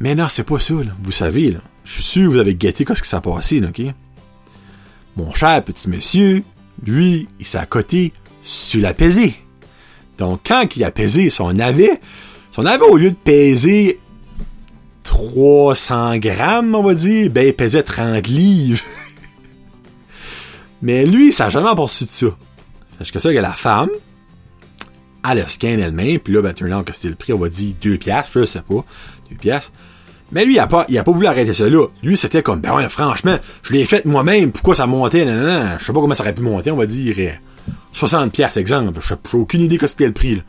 Mais 0.00 0.14
non, 0.14 0.28
c'est 0.28 0.44
pas 0.44 0.58
ça, 0.58 0.74
là. 0.74 0.92
Vous 1.02 1.12
savez, 1.12 1.50
là. 1.52 1.60
Je 1.84 1.92
suis 1.94 2.02
sûr 2.02 2.28
que 2.28 2.34
vous 2.34 2.38
avez 2.38 2.54
guetté 2.54 2.84
ce 2.86 3.00
qui 3.00 3.08
s'est 3.08 3.20
passé, 3.20 3.62
ok? 3.62 3.94
Mon 5.16 5.32
cher 5.32 5.64
petit 5.64 5.88
monsieur, 5.88 6.42
lui, 6.84 7.26
il 7.40 7.46
s'est 7.46 7.58
accoté 7.58 8.12
sur 8.42 8.80
la 8.82 8.94
pesée. 8.94 9.36
Donc, 10.18 10.40
quand 10.46 10.76
il 10.76 10.84
a 10.84 10.90
pesé 10.90 11.30
son 11.30 11.52
navet, 11.52 12.00
son 12.52 12.62
navet, 12.62 12.84
au 12.84 12.96
lieu 12.96 13.10
de 13.10 13.16
peser 13.16 14.00
300 15.04 16.18
grammes, 16.18 16.74
on 16.74 16.82
va 16.82 16.94
dire, 16.94 17.30
ben, 17.30 17.46
il 17.46 17.54
pesait 17.54 17.82
30 17.82 18.26
livres. 18.26 18.82
Mais 20.82 21.06
lui, 21.06 21.32
ça 21.32 21.44
n'a 21.44 21.50
jamais 21.50 21.68
aperçu 21.68 22.04
de 22.04 22.10
ça. 22.10 22.26
Que 23.12 23.18
ça, 23.18 23.32
que 23.32 23.38
la 23.38 23.54
femme, 23.54 23.90
elle 25.28 25.40
a 25.40 25.48
scan 25.48 25.68
elle-même, 25.68 26.18
puis 26.18 26.34
là, 26.34 26.42
ben, 26.42 26.52
turn 26.52 26.84
que 26.84 26.94
c'était 26.94 27.08
le 27.08 27.14
prix, 27.14 27.32
on 27.32 27.38
va 27.38 27.48
dire 27.48 27.74
2 27.80 27.96
piastres, 27.96 28.40
je 28.40 28.44
sais 28.44 28.60
pas, 28.60 28.84
2 29.30 29.36
piastres. 29.36 29.72
Mais 30.30 30.44
lui, 30.44 30.54
il 30.54 30.58
a 30.58 30.66
pas, 30.66 30.84
il 30.88 30.98
a 30.98 31.04
pas 31.04 31.12
voulu 31.12 31.26
arrêter 31.26 31.54
ça 31.54 31.68
là. 31.68 31.86
Lui, 32.02 32.16
c'était 32.16 32.42
comme, 32.42 32.60
ben 32.60 32.74
ouais, 32.74 32.88
franchement, 32.88 33.38
je 33.62 33.72
l'ai 33.72 33.86
fait 33.86 34.04
moi-même, 34.04 34.52
pourquoi 34.52 34.74
ça 34.74 34.86
montait, 34.86 35.24
non. 35.24 35.78
Je 35.78 35.84
sais 35.84 35.92
pas 35.92 36.00
comment 36.00 36.14
ça 36.14 36.22
aurait 36.22 36.34
pu 36.34 36.42
monter, 36.42 36.70
on 36.70 36.76
va 36.76 36.86
dire, 36.86 37.16
60 37.92 38.32
pièces 38.32 38.56
exemple. 38.56 39.00
Je 39.00 39.14
n'ai 39.14 39.42
aucune 39.42 39.62
idée 39.62 39.78
que 39.78 39.86
c'était 39.86 40.06
le 40.06 40.12
prix, 40.12 40.36
là. 40.36 40.42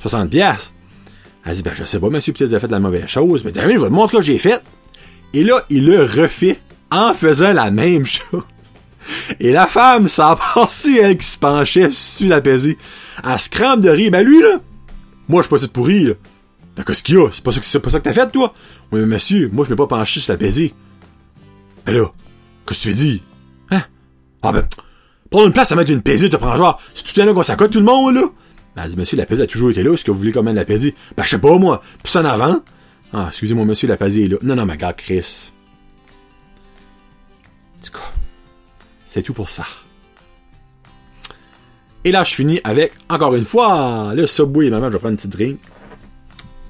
60 0.00 0.30
pièces. 0.30 0.72
Elle 1.44 1.54
dit, 1.54 1.62
ben, 1.62 1.72
je 1.74 1.84
sais 1.84 1.98
pas, 1.98 2.10
monsieur, 2.10 2.32
peut-être 2.32 2.48
vous 2.48 2.54
avez 2.54 2.60
fait 2.60 2.70
la 2.70 2.78
mauvaise 2.78 3.06
chose. 3.06 3.42
Mais 3.44 3.52
je 3.54 3.60
vais 3.60 3.76
te 3.76 3.86
montrer 3.86 4.16
ce 4.16 4.20
que 4.20 4.26
j'ai 4.26 4.38
fait. 4.38 4.62
Et 5.34 5.42
là, 5.42 5.64
il 5.70 5.86
le 5.86 6.02
refait 6.02 6.60
en 6.90 7.14
faisant 7.14 7.52
la 7.52 7.70
même 7.70 8.06
chose. 8.06 8.42
Et 9.40 9.52
la 9.52 9.66
femme 9.66 10.08
s'en 10.08 10.36
passé, 10.54 11.00
elle, 11.02 11.16
qui 11.16 11.26
se 11.26 11.38
penchait 11.38 11.90
sur 11.90 12.28
la 12.28 12.40
pesée. 12.40 12.76
Elle 13.24 13.40
se 13.40 13.48
crame 13.48 13.80
de 13.80 13.88
rire. 13.88 14.10
Ben, 14.10 14.22
lui, 14.22 14.40
là, 14.40 14.60
moi, 15.28 15.42
je 15.42 15.48
suis 15.48 15.56
pas 15.56 15.66
de 15.66 15.70
pourri, 15.70 16.04
là. 16.04 16.12
Ben, 16.78 16.84
qu'est-ce 16.84 17.02
qu'il 17.02 17.16
y 17.16 17.18
a? 17.18 17.28
C'est 17.32 17.42
pas 17.42 17.50
ça, 17.50 17.60
c'est 17.60 17.80
pas 17.80 17.90
ça 17.90 17.98
que 17.98 18.04
t'as 18.04 18.12
fait, 18.12 18.30
toi? 18.30 18.54
Oui, 18.92 19.00
mais 19.00 19.06
monsieur, 19.06 19.48
moi, 19.52 19.64
je 19.64 19.70
m'ai 19.70 19.76
pas 19.76 19.88
penché 19.88 20.20
sur 20.20 20.32
la 20.32 20.38
pesée. 20.38 20.72
Ben 21.84 21.92
là, 21.92 22.12
qu'est-ce 22.66 22.84
que 22.84 22.90
tu 22.90 22.94
dit? 22.94 23.22
Hein? 23.72 23.82
Ah 24.42 24.52
ben, 24.52 24.64
prendre 25.28 25.48
une 25.48 25.52
place 25.52 25.72
à 25.72 25.74
mettre 25.74 25.90
une 25.90 26.02
pesée, 26.02 26.30
te 26.30 26.36
prends 26.36 26.56
genre, 26.56 26.80
c'est 26.94 27.02
tout 27.02 27.20
un 27.20 27.34
qu'on 27.34 27.42
s'accote 27.42 27.72
tout 27.72 27.80
le 27.80 27.84
monde, 27.84 28.14
là? 28.14 28.22
Ben, 28.76 28.86
monsieur, 28.96 29.16
la 29.16 29.26
pesée 29.26 29.42
a 29.42 29.46
toujours 29.48 29.72
été 29.72 29.82
là, 29.82 29.92
est-ce 29.92 30.04
que 30.04 30.12
vous 30.12 30.18
voulez 30.18 30.30
quand 30.30 30.44
même 30.44 30.54
la 30.54 30.64
pesée? 30.64 30.94
Ben, 31.16 31.24
je 31.24 31.30
sais 31.30 31.40
pas, 31.40 31.58
moi. 31.58 31.82
Plus 32.04 32.14
en 32.14 32.24
avant. 32.24 32.60
Ah, 33.12 33.26
excusez-moi, 33.26 33.64
monsieur, 33.64 33.88
la 33.88 33.96
pesée 33.96 34.26
est 34.26 34.28
là. 34.28 34.36
Non, 34.42 34.54
non, 34.54 34.64
ma 34.64 34.76
gars, 34.76 34.92
Chris. 34.92 35.50
Du 37.82 37.90
coup, 37.90 37.98
c'est 39.04 39.22
tout 39.22 39.32
pour 39.32 39.50
ça. 39.50 39.64
Et 42.04 42.12
là, 42.12 42.22
je 42.22 42.34
finis 42.36 42.60
avec, 42.62 42.92
encore 43.08 43.34
une 43.34 43.44
fois, 43.44 44.12
le 44.14 44.28
Subway. 44.28 44.70
Maman, 44.70 44.86
je 44.86 44.92
vais 44.92 44.98
prendre 45.00 45.10
une 45.10 45.16
petite 45.16 45.32
drink 45.32 45.58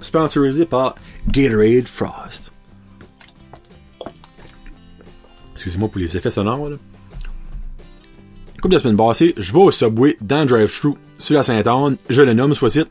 sponsorisé 0.01 0.65
par 0.65 0.95
Gatorade 1.29 1.89
Frost. 1.89 2.53
Excusez-moi 5.55 5.89
pour 5.89 6.01
les 6.01 6.17
effets 6.17 6.31
sonores. 6.31 6.69
Là. 6.71 6.77
Comme 8.61 8.73
la 8.73 8.79
semaine 8.79 8.97
passée, 8.97 9.35
je 9.37 9.53
vais 9.53 9.59
au 9.59 9.71
Subway 9.71 10.17
dans 10.21 10.41
le 10.41 10.47
drive-thru 10.47 10.95
sur 11.19 11.35
la 11.35 11.43
Sainte-Anne. 11.43 11.97
Je 12.09 12.23
le 12.23 12.33
nomme, 12.33 12.55
soit 12.55 12.75
it. 12.77 12.89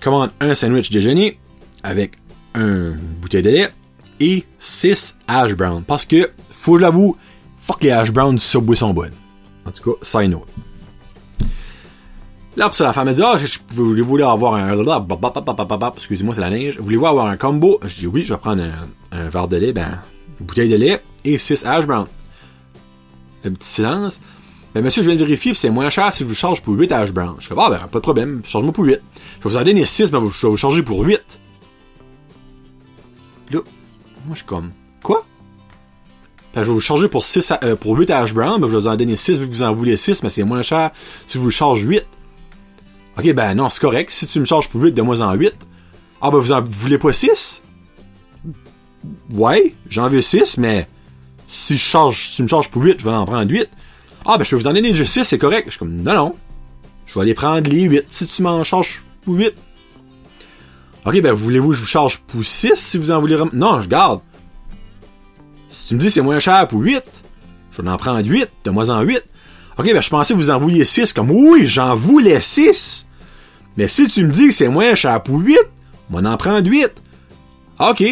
Commande 0.00 0.30
un 0.40 0.54
sandwich 0.54 0.90
déjeuner 0.90 1.38
avec 1.82 2.18
un 2.54 2.92
bouteille 3.20 3.42
de 3.42 3.50
lait 3.50 3.72
et 4.20 4.44
6 4.58 5.16
hash 5.26 5.54
browns. 5.54 5.84
Parce 5.84 6.06
que, 6.06 6.30
faut 6.50 6.72
que 6.72 6.78
je 6.78 6.82
l'avoue, 6.82 7.16
fuck 7.58 7.82
les 7.82 7.90
hash 7.90 8.12
browns 8.12 8.36
du 8.36 8.40
Subway 8.40 8.76
sont 8.76 8.92
bonnes. 8.92 9.14
En 9.64 9.70
tout 9.70 9.94
cas, 9.94 9.98
side 10.02 10.30
note. 10.30 10.48
Là, 12.56 12.66
pour 12.66 12.76
ça, 12.76 12.84
la 12.84 12.92
femme 12.92 13.06
m'a 13.06 13.12
dit, 13.12 13.22
ah, 13.22 13.36
je 13.36 13.58
voulez-vous 13.74 14.16
avoir 14.18 14.54
un, 14.54 15.92
excusez-moi, 15.96 16.34
c'est 16.34 16.40
la 16.40 16.50
neige. 16.50 16.78
Voulez-vous 16.78 17.06
avoir 17.06 17.26
un 17.26 17.36
combo? 17.36 17.80
Je 17.84 18.00
dis 18.00 18.06
oui, 18.06 18.24
je 18.24 18.32
vais 18.32 18.38
prendre 18.38 18.62
un, 19.10 19.28
verre 19.28 19.48
de 19.48 19.56
lait, 19.56 19.72
ben, 19.72 19.98
une 20.38 20.46
bouteille 20.46 20.68
de 20.68 20.76
lait 20.76 21.02
et 21.24 21.38
6 21.38 21.64
hash 21.66 21.86
brown. 21.86 22.06
Un 23.44 23.52
petit 23.52 23.68
silence. 23.68 24.20
Ben, 24.72 24.84
monsieur, 24.84 25.02
je 25.02 25.08
viens 25.08 25.18
de 25.18 25.24
vérifier, 25.24 25.52
c'est 25.54 25.70
moins 25.70 25.90
cher 25.90 26.12
si 26.12 26.22
je 26.22 26.28
vous 26.28 26.34
charge 26.34 26.62
pour 26.62 26.74
8 26.74 26.92
hash 26.92 27.12
brown. 27.12 27.34
Je 27.40 27.48
dis, 27.48 27.54
ah, 27.58 27.70
ben, 27.70 27.88
pas 27.88 27.98
de 27.98 28.02
problème, 28.04 28.42
charge-moi 28.44 28.72
pour 28.72 28.84
8. 28.84 29.00
Je 29.40 29.48
vais 29.48 29.50
vous 29.50 29.56
en 29.56 29.64
donner 29.64 29.84
6, 29.84 30.12
mais 30.12 30.18
je 30.20 30.42
vais 30.42 30.48
vous 30.48 30.56
charger 30.56 30.82
pour 30.82 31.00
8. 31.00 31.20
Là, 33.50 33.60
moi, 34.26 34.30
je 34.30 34.36
suis 34.36 34.46
comme, 34.46 34.70
quoi? 35.02 35.26
Ben, 36.54 36.62
je 36.62 36.68
vais 36.68 36.74
vous 36.74 36.80
charger 36.80 37.08
pour 37.08 37.24
6, 37.24 37.52
euh, 37.64 37.74
8 37.84 38.10
hash 38.10 38.32
brown, 38.32 38.60
mais 38.60 38.68
je 38.68 38.72
vais 38.72 38.78
vous 38.78 38.86
en 38.86 38.96
donner 38.96 39.16
6 39.16 39.40
vu 39.40 39.48
que 39.48 39.52
vous 39.52 39.64
en 39.64 39.72
voulez 39.72 39.96
6, 39.96 40.22
mais 40.22 40.28
c'est 40.28 40.44
moins 40.44 40.62
cher 40.62 40.92
si 41.26 41.36
je 41.36 41.40
vous 41.40 41.50
charge 41.50 41.80
8. 41.82 42.04
Ok, 43.16 43.32
ben 43.32 43.54
non, 43.54 43.70
c'est 43.70 43.80
correct. 43.80 44.10
Si 44.10 44.26
tu 44.26 44.40
me 44.40 44.44
charges 44.44 44.68
pour 44.68 44.82
8, 44.82 44.92
de 44.92 45.02
moins 45.02 45.20
en 45.20 45.34
8. 45.34 45.54
Ah, 46.20 46.30
ben 46.30 46.38
vous 46.38 46.52
en 46.52 46.60
voulez 46.60 46.98
pas 46.98 47.12
6? 47.12 47.62
Ouais, 49.32 49.74
j'en 49.88 50.08
veux 50.08 50.22
6, 50.22 50.58
mais 50.58 50.88
si, 51.46 51.76
je 51.76 51.82
charge, 51.82 52.30
si 52.30 52.36
tu 52.36 52.42
me 52.42 52.48
charges 52.48 52.70
pour 52.70 52.82
8, 52.82 52.98
je 52.98 53.04
vais 53.04 53.10
en 53.10 53.26
prendre 53.26 53.50
8. 53.50 53.68
Ah, 54.24 54.38
ben 54.38 54.44
je 54.44 54.50
peux 54.50 54.56
vous 54.56 54.66
en 54.66 54.72
donner 54.72 54.90
déjà 54.90 55.04
6, 55.04 55.24
c'est 55.24 55.38
correct. 55.38 55.66
Je 55.66 55.70
suis 55.72 55.78
comme, 55.78 55.96
non, 56.02 56.14
non. 56.14 56.34
Je 57.06 57.14
vais 57.14 57.20
aller 57.20 57.34
prendre 57.34 57.68
les 57.68 57.82
8 57.82 58.06
si 58.08 58.26
tu 58.26 58.42
m'en 58.42 58.64
charges 58.64 59.02
pour 59.24 59.34
8. 59.34 59.52
Ok, 61.04 61.20
ben 61.20 61.32
voulez-vous 61.32 61.70
que 61.70 61.74
je 61.74 61.80
vous 61.80 61.86
charge 61.86 62.18
pour 62.18 62.42
6 62.42 62.74
si 62.76 62.96
vous 62.96 63.10
en 63.10 63.20
voulez... 63.20 63.36
Non, 63.52 63.82
je 63.82 63.88
garde. 63.88 64.20
Si 65.68 65.88
tu 65.88 65.94
me 65.96 66.00
dis 66.00 66.10
c'est 66.10 66.22
moins 66.22 66.38
cher 66.38 66.66
pour 66.66 66.80
8, 66.80 67.02
je 67.72 67.82
vais 67.82 67.90
en 67.90 67.96
prendre 67.98 68.26
8, 68.26 68.48
de 68.64 68.70
moins 68.70 68.88
en 68.88 69.02
8. 69.02 69.22
Ok, 69.76 69.84
ben 69.84 70.00
je 70.00 70.08
pensais 70.08 70.32
que 70.32 70.38
vous 70.38 70.50
en 70.50 70.58
vouliez 70.58 70.84
6. 70.84 71.12
Comme 71.12 71.30
oui, 71.30 71.66
j'en 71.66 71.94
voulais 71.94 72.40
6. 72.40 73.03
Mais 73.76 73.88
si 73.88 74.08
tu 74.08 74.24
me 74.24 74.32
dis 74.32 74.48
que 74.48 74.54
c'est 74.54 74.68
moins 74.68 74.94
cher 74.94 75.22
pour 75.22 75.38
8, 75.38 75.58
moi 76.10 76.22
en 76.24 76.36
prendre 76.36 76.68
8. 76.68 76.90
Ok. 77.80 78.04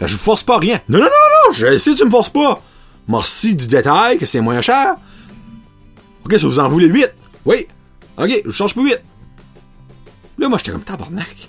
Ben 0.00 0.06
je 0.06 0.12
vous 0.14 0.22
force 0.22 0.42
pas 0.42 0.58
rien. 0.58 0.80
Non, 0.88 0.98
non, 0.98 1.04
non, 1.04 1.08
non, 1.46 1.52
je 1.52 1.78
sais 1.78 1.94
tu 1.94 2.04
me 2.04 2.10
forces 2.10 2.30
pas. 2.30 2.60
Merci 3.08 3.54
du 3.54 3.66
détail 3.66 4.18
que 4.18 4.26
c'est 4.26 4.40
moins 4.40 4.60
cher. 4.60 4.96
Ok, 6.24 6.34
si 6.38 6.44
vous 6.44 6.60
en 6.60 6.68
voulez 6.68 6.86
8. 6.86 7.08
Oui. 7.44 7.66
Ok, 8.16 8.30
je 8.42 8.48
vous 8.48 8.54
change 8.54 8.74
pour 8.74 8.84
8. 8.84 8.98
Là, 10.38 10.48
moi, 10.48 10.58
j'étais 10.58 10.72
comme 10.72 10.82
tabarnak. 10.82 11.48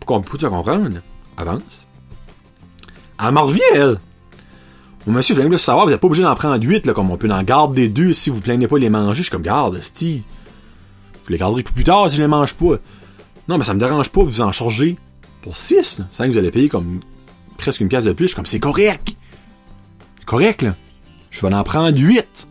Pourquoi 0.00 0.20
peux-tu 0.22 0.48
comprendre? 0.48 1.00
Avance. 1.36 1.86
Elle 3.22 3.32
m'en 3.32 3.42
revient, 3.42 3.60
elle. 3.74 3.98
Monsieur, 5.06 5.34
je 5.34 5.40
viens 5.40 5.50
de 5.50 5.56
savoir, 5.56 5.86
vous 5.86 5.90
n'êtes 5.90 6.00
pas 6.00 6.06
obligé 6.06 6.22
d'en 6.22 6.34
prendre 6.34 6.62
8, 6.62 6.86
là, 6.86 6.92
comme 6.92 7.10
on 7.10 7.16
peut 7.16 7.30
en 7.30 7.42
garder 7.42 7.88
deux 7.88 8.12
si 8.12 8.30
vous 8.30 8.40
plaignez 8.40 8.68
pas 8.68 8.78
les 8.78 8.90
manger. 8.90 9.18
Je 9.18 9.22
suis 9.22 9.30
comme, 9.30 9.42
garde, 9.42 9.80
sti. 9.80 10.22
Je 11.28 11.34
les 11.34 11.38
garderai 11.38 11.62
plus 11.62 11.84
tard 11.84 12.08
si 12.08 12.16
je 12.16 12.22
les 12.22 12.28
mange 12.28 12.54
pas. 12.54 12.78
Non, 13.48 13.58
mais 13.58 13.64
ça 13.64 13.74
me 13.74 13.78
dérange 13.78 14.10
pas, 14.10 14.22
vous 14.22 14.40
en 14.40 14.50
charger 14.50 14.96
pour 15.42 15.58
6. 15.58 16.00
C'est 16.10 16.24
que 16.24 16.32
vous 16.32 16.38
allez 16.38 16.50
payer 16.50 16.70
comme 16.70 17.00
presque 17.58 17.82
une 17.82 17.88
pièce 17.88 18.04
de 18.04 18.12
plus. 18.12 18.24
Je 18.24 18.28
suis 18.28 18.36
comme, 18.36 18.46
c'est 18.46 18.60
correct. 18.60 19.14
correct, 20.24 20.62
là. 20.62 20.74
Je 21.30 21.46
vais 21.46 21.54
en 21.54 21.62
prendre 21.64 21.98
8. 21.98 22.48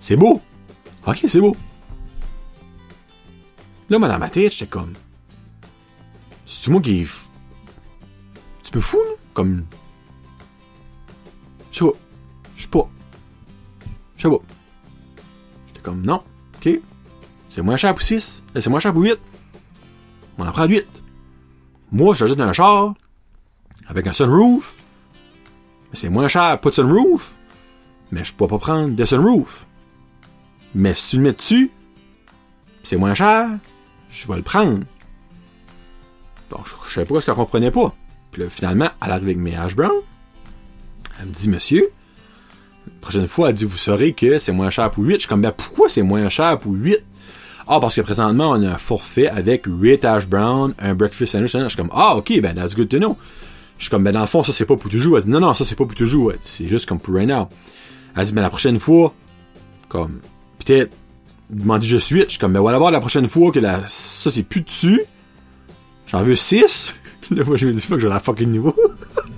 C'est 0.00 0.16
beau. 0.16 0.42
Ok, 1.06 1.24
c'est 1.26 1.40
beau. 1.40 1.56
Là, 3.88 3.98
moi, 3.98 4.08
dans 4.08 4.18
ma 4.18 4.28
tête, 4.28 4.52
j'étais 4.52 4.66
comme. 4.66 4.92
C'est 6.44 6.70
moi 6.70 6.82
qui. 6.82 7.06
Tu 8.62 8.70
peux 8.70 8.82
fou, 8.82 8.98
là? 8.98 9.16
Comme. 9.32 9.64
Je 11.72 11.78
sais 11.78 11.84
pas. 11.86 11.92
Je 12.54 12.62
sais 12.62 12.68
pas. 12.68 12.88
Je 14.18 14.22
sais 14.22 14.28
pas. 14.28 14.42
J'étais 15.68 15.80
comme, 15.80 16.02
non. 16.02 16.22
Ok. 16.56 16.80
C'est 17.54 17.62
moins 17.62 17.76
cher 17.76 17.94
pour 17.94 18.02
6. 18.02 18.42
C'est 18.56 18.68
moins 18.68 18.80
cher 18.80 18.92
pour 18.92 19.02
8. 19.02 19.16
On 20.38 20.48
en 20.48 20.50
prend 20.50 20.64
8. 20.64 20.84
Moi, 21.92 22.12
j'ajoute 22.16 22.40
un 22.40 22.52
char 22.52 22.94
avec 23.86 24.08
un 24.08 24.12
sunroof. 24.12 24.76
C'est 25.92 26.08
moins 26.08 26.26
cher, 26.26 26.60
pas 26.60 26.70
de 26.70 26.74
sunroof. 26.74 27.36
Mais 28.10 28.24
je 28.24 28.34
peux 28.34 28.48
pas 28.48 28.58
prendre 28.58 28.96
de 28.96 29.04
sunroof. 29.04 29.68
Mais 30.74 30.96
si 30.96 31.10
tu 31.10 31.16
le 31.18 31.22
mets 31.22 31.32
dessus, 31.32 31.70
c'est 32.82 32.96
moins 32.96 33.14
cher, 33.14 33.48
je 34.10 34.26
vais 34.26 34.34
le 34.34 34.42
prendre. 34.42 34.80
Donc, 36.50 36.66
je, 36.66 36.92
sais 36.92 37.04
pas 37.04 37.20
ce 37.20 37.26
qu'elle 37.26 37.36
comprenait 37.36 37.70
pas. 37.70 37.94
Puis 38.32 38.42
là, 38.42 38.50
finalement, 38.50 38.90
elle 39.00 39.12
arrive 39.12 39.26
avec 39.26 39.38
mes 39.38 39.54
hash 39.54 39.76
brown. 39.76 40.00
Elle 41.20 41.26
me 41.26 41.32
dit, 41.32 41.48
monsieur, 41.48 41.88
la 42.88 42.92
prochaine 43.00 43.28
fois, 43.28 43.50
elle 43.50 43.54
dit, 43.54 43.64
vous 43.64 43.76
saurez 43.76 44.12
que 44.12 44.40
c'est 44.40 44.50
moins 44.50 44.70
cher 44.70 44.90
pour 44.90 45.04
8. 45.04 45.12
Je 45.12 45.18
suis 45.20 45.28
comme, 45.28 45.42
ben, 45.42 45.52
pourquoi 45.52 45.88
c'est 45.88 46.02
moins 46.02 46.28
cher 46.28 46.58
pour 46.58 46.72
8? 46.72 46.98
Ah, 47.66 47.80
parce 47.80 47.94
que 47.94 48.02
présentement, 48.02 48.50
on 48.50 48.62
a 48.62 48.72
un 48.72 48.78
forfait 48.78 49.28
avec 49.28 49.64
8 49.66 50.04
hash 50.04 50.26
brown, 50.26 50.74
un 50.78 50.94
breakfast 50.94 51.32
sandwich. 51.32 51.52
Je 51.52 51.68
suis 51.68 51.76
comme, 51.76 51.90
ah, 51.92 52.16
ok, 52.16 52.40
ben, 52.40 52.54
that's 52.54 52.74
good 52.74 52.88
to 52.88 52.98
know. 52.98 53.16
Je 53.78 53.84
suis 53.84 53.90
comme, 53.90 54.04
ben, 54.04 54.12
dans 54.12 54.20
le 54.20 54.26
fond, 54.26 54.42
ça, 54.42 54.52
c'est 54.52 54.66
pas 54.66 54.76
pour 54.76 54.90
toujours. 54.90 55.18
Elle 55.18 55.24
dit, 55.24 55.30
non, 55.30 55.40
non, 55.40 55.54
ça, 55.54 55.64
c'est 55.64 55.74
pas 55.74 55.84
pour 55.84 55.94
toujours. 55.94 56.32
C'est 56.42 56.68
juste 56.68 56.86
comme 56.86 57.00
pour 57.00 57.14
right 57.14 57.28
now. 57.28 57.48
Elle 58.16 58.24
dit, 58.24 58.32
ben, 58.32 58.42
la 58.42 58.50
prochaine 58.50 58.78
fois, 58.78 59.14
comme, 59.88 60.20
peut-être, 60.64 60.94
demander 61.50 61.86
juste 61.86 62.08
8. 62.08 62.24
Je 62.24 62.28
suis 62.30 62.38
comme, 62.38 62.52
ben, 62.52 62.60
voilà 62.60 62.90
la 62.90 63.00
prochaine 63.00 63.28
fois 63.28 63.50
que 63.50 63.58
la, 63.58 63.82
ça, 63.86 64.30
c'est 64.30 64.42
plus 64.42 64.60
dessus. 64.60 65.02
J'en 66.06 66.22
veux 66.22 66.36
6. 66.36 66.94
là, 67.30 67.44
moi, 67.44 67.56
je 67.56 67.66
me 67.66 67.72
dis 67.72 67.86
pas 67.86 67.94
que 67.94 68.02
j'ai 68.02 68.08
la 68.08 68.20
fucking 68.20 68.50
niveau. 68.50 68.74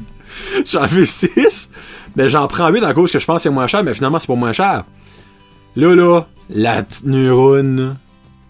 j'en 0.67 0.87
veux 0.87 1.07
6. 1.07 1.71
Ben, 2.17 2.29
j'en 2.29 2.49
prends 2.49 2.69
8 2.69 2.83
à 2.83 2.93
cause 2.93 3.13
que 3.13 3.19
je 3.21 3.27
pense 3.27 3.37
que 3.37 3.43
c'est 3.45 3.51
moins 3.51 3.69
cher, 3.69 3.85
mais 3.85 3.95
finalement, 3.95 4.19
c'est 4.19 4.27
pas 4.27 4.35
moins 4.35 4.53
cher. 4.53 4.85
Là, 5.77 5.95
là, 5.95 6.23
la 6.51 6.83
petite 6.83 7.07
neurone, 7.07 7.97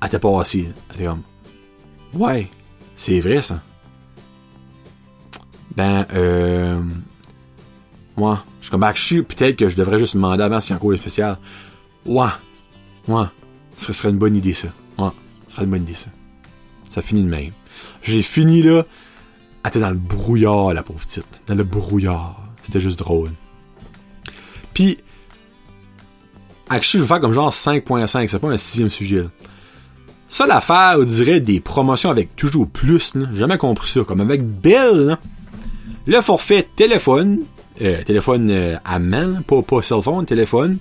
elle 0.01 0.09
était 0.09 0.19
pas 0.19 0.41
assise. 0.41 0.73
Elle 0.91 0.97
était 0.97 1.05
comme, 1.05 1.23
ouais, 2.15 2.49
c'est 2.95 3.21
vrai, 3.21 3.43
ça. 3.43 3.61
Ben, 5.77 6.07
euh, 6.15 6.81
moi, 8.17 8.45
je 8.61 8.67
suis 8.67 8.71
comme, 8.71 8.81
ben, 8.81 8.93
suis, 8.95 9.23
peut-être 9.23 9.57
que 9.57 9.69
je 9.69 9.77
devrais 9.77 9.99
juste 9.99 10.15
demander 10.15 10.43
avant 10.43 10.61
s'il 10.61 10.71
y 10.71 10.73
a 10.73 10.77
un 10.77 10.79
cours 10.79 10.97
spécial. 10.97 11.39
Ouais, 12.05 12.29
ouais, 13.09 13.27
ce 13.77 13.93
serait 13.93 14.11
une 14.11 14.19
bonne 14.19 14.37
idée, 14.37 14.55
ça. 14.55 14.69
Ouais, 14.99 15.11
ce 15.49 15.55
serait 15.55 15.65
une 15.65 15.71
bonne 15.71 15.83
idée, 15.83 15.95
ça. 15.95 16.11
Ça 16.89 17.03
finit 17.03 17.23
de 17.23 17.29
même. 17.29 17.53
J'ai 18.03 18.23
fini, 18.23 18.63
là, 18.63 18.85
elle 19.63 19.69
était 19.69 19.81
dans 19.81 19.91
le 19.91 19.97
brouillard, 19.97 20.73
la 20.73 20.83
pauvre 20.83 21.01
petite. 21.01 21.27
Dans 21.47 21.55
le 21.55 21.65
brouillard. 21.65 22.41
C'était 22.63 22.81
juste 22.81 22.99
drôle. 22.99 23.31
Puis, 24.73 24.99
actually, 26.69 26.99
je 26.99 27.03
vais 27.03 27.09
faire 27.09 27.21
comme 27.21 27.33
genre 27.33 27.51
5.5, 27.51 28.29
c'est 28.29 28.39
pas 28.39 28.49
un 28.49 28.57
sixième 28.57 28.91
sujet. 28.91 29.23
Là. 29.23 29.29
Ça, 30.29 30.47
l'affaire, 30.47 30.97
on 30.99 31.05
dirait 31.05 31.41
des 31.41 31.61
promotions 31.61 32.11
avec 32.11 32.35
toujours 32.37 32.67
plus, 32.67 33.15
jamais 33.33 33.59
compris 33.59 33.91
ça. 33.91 34.05
Comme 34.05 34.21
avec 34.21 34.43
Bell. 34.43 35.19
Le 36.07 36.21
forfait 36.21 36.69
téléphone, 36.77 37.41
euh, 37.83 38.03
téléphone 38.05 38.49
euh, 38.51 38.77
à 38.85 38.99
main, 38.99 39.43
pas, 39.43 39.63
pas 39.63 39.83
cell 39.83 40.03
phone, 40.03 40.25
téléphone, 40.25 40.79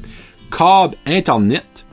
câble 0.51 0.95
Internet, 1.08 1.88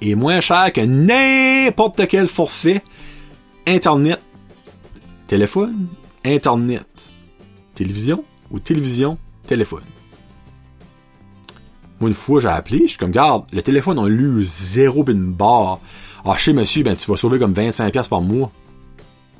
est 0.00 0.14
moins 0.14 0.40
cher 0.40 0.72
que 0.72 0.80
n'importe 0.80 2.06
quel 2.08 2.26
forfait. 2.26 2.82
Internet, 3.66 4.20
téléphone, 5.26 5.88
Internet, 6.24 7.10
télévision. 7.74 8.24
Ou 8.50 8.58
télévision, 8.58 9.18
téléphone. 9.46 9.82
Moi, 12.00 12.10
une 12.10 12.14
fois, 12.14 12.40
j'ai 12.40 12.48
appelé, 12.48 12.80
je 12.82 12.90
suis 12.90 12.98
comme, 12.98 13.10
garde, 13.10 13.44
le 13.52 13.62
téléphone, 13.62 13.98
on 13.98 14.06
lu 14.06 14.44
zéro 14.44 15.04
une 15.08 15.32
barre. 15.32 15.80
Ah, 16.24 16.36
sais, 16.38 16.52
monsieur, 16.52 16.82
ben, 16.82 16.96
tu 16.96 17.10
vas 17.10 17.16
sauver 17.16 17.38
comme 17.38 17.52
25$ 17.52 18.08
par 18.08 18.20
mois. 18.20 18.50